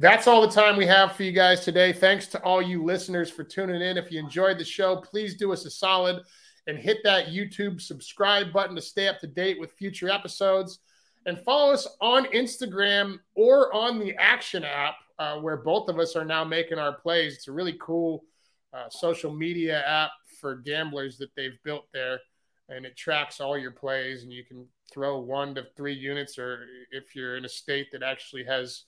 That's 0.00 0.26
all 0.26 0.40
the 0.40 0.52
time 0.52 0.76
we 0.76 0.86
have 0.86 1.12
for 1.12 1.22
you 1.22 1.30
guys 1.30 1.60
today. 1.60 1.92
Thanks 1.92 2.26
to 2.28 2.42
all 2.42 2.60
you 2.60 2.82
listeners 2.82 3.30
for 3.30 3.44
tuning 3.44 3.80
in. 3.80 3.96
If 3.96 4.10
you 4.10 4.18
enjoyed 4.18 4.58
the 4.58 4.64
show, 4.64 4.96
please 4.96 5.36
do 5.36 5.52
us 5.52 5.64
a 5.66 5.70
solid 5.70 6.20
and 6.66 6.78
hit 6.78 6.98
that 7.04 7.28
YouTube 7.28 7.80
subscribe 7.80 8.52
button 8.52 8.74
to 8.74 8.82
stay 8.82 9.06
up 9.06 9.20
to 9.20 9.26
date 9.28 9.60
with 9.60 9.72
future 9.72 10.08
episodes. 10.08 10.80
And 11.26 11.38
follow 11.38 11.72
us 11.72 11.88
on 12.00 12.26
Instagram 12.26 13.18
or 13.34 13.74
on 13.74 13.98
the 13.98 14.14
Action 14.18 14.64
app, 14.64 14.96
uh, 15.18 15.38
where 15.38 15.56
both 15.56 15.88
of 15.88 15.98
us 15.98 16.16
are 16.16 16.24
now 16.24 16.44
making 16.44 16.78
our 16.78 16.92
plays. 16.92 17.34
It's 17.34 17.48
a 17.48 17.52
really 17.52 17.76
cool 17.80 18.24
uh, 18.72 18.88
social 18.90 19.32
media 19.32 19.82
app 19.86 20.10
for 20.40 20.56
gamblers 20.56 21.16
that 21.18 21.34
they've 21.34 21.58
built 21.64 21.86
there. 21.92 22.18
And 22.68 22.86
it 22.86 22.96
tracks 22.96 23.40
all 23.40 23.58
your 23.58 23.70
plays, 23.70 24.22
and 24.22 24.32
you 24.32 24.44
can 24.44 24.66
throw 24.92 25.18
one 25.18 25.54
to 25.54 25.64
three 25.76 25.94
units, 25.94 26.38
or 26.38 26.64
if 26.90 27.14
you're 27.14 27.36
in 27.36 27.44
a 27.44 27.48
state 27.48 27.88
that 27.92 28.02
actually 28.02 28.44
has 28.44 28.84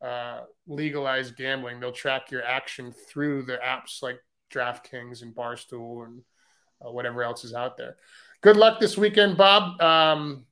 uh, 0.00 0.42
legalized 0.66 1.36
gambling, 1.36 1.80
they'll 1.80 1.90
track 1.90 2.30
your 2.30 2.44
action 2.44 2.92
through 2.92 3.42
the 3.42 3.58
apps 3.64 4.02
like 4.02 4.20
DraftKings 4.52 5.22
and 5.22 5.34
Barstool 5.34 6.06
and 6.06 6.22
uh, 6.80 6.90
whatever 6.90 7.22
else 7.22 7.44
is 7.44 7.54
out 7.54 7.76
there. 7.76 7.96
Good 8.40 8.56
luck 8.56 8.78
this 8.78 8.96
weekend, 8.96 9.36
Bob. 9.36 9.80
Um, 9.80 10.44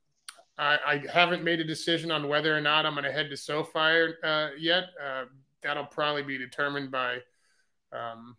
I, 0.57 0.77
I, 0.85 1.03
haven't 1.11 1.43
made 1.43 1.59
a 1.59 1.63
decision 1.63 2.09
on 2.09 2.27
whether 2.27 2.55
or 2.55 2.61
not 2.61 2.85
I'm 2.85 2.93
going 2.93 3.03
to 3.03 3.11
head 3.11 3.29
to 3.29 3.37
SoFi 3.37 4.13
uh, 4.23 4.49
yet. 4.57 4.85
Uh, 5.03 5.25
that'll 5.61 5.85
probably 5.85 6.23
be 6.23 6.37
determined 6.37 6.91
by 6.91 7.19
um, 7.91 8.35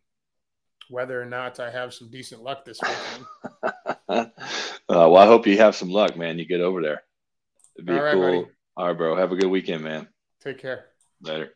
whether 0.91 1.21
or 1.21 1.27
not 1.27 1.61
I 1.61 1.71
have 1.71 1.95
some 1.95 2.11
decent 2.11 2.43
luck 2.43 2.65
this 2.65 2.81
weekend. 2.83 3.27
uh, 4.09 4.27
well, 4.89 5.17
I 5.17 5.27
hope 5.27 5.47
you 5.47 5.59
have 5.59 5.77
some 5.77 5.91
luck, 5.91 6.17
man. 6.17 6.39
You 6.39 6.45
get 6.45 6.61
over 6.61 6.83
there. 6.83 7.03
It'd 7.77 7.87
be 7.87 7.93
All 7.93 8.03
right, 8.03 8.15
cool. 8.15 8.43
Buddy. 8.43 8.53
All 8.77 8.87
right, 8.89 8.97
bro. 8.97 9.17
Have 9.17 9.33
a 9.33 9.37
good 9.37 9.51
weekend, 9.51 9.85
man. 9.85 10.09
Take 10.43 10.59
care. 10.59 10.87
Later. 11.23 11.53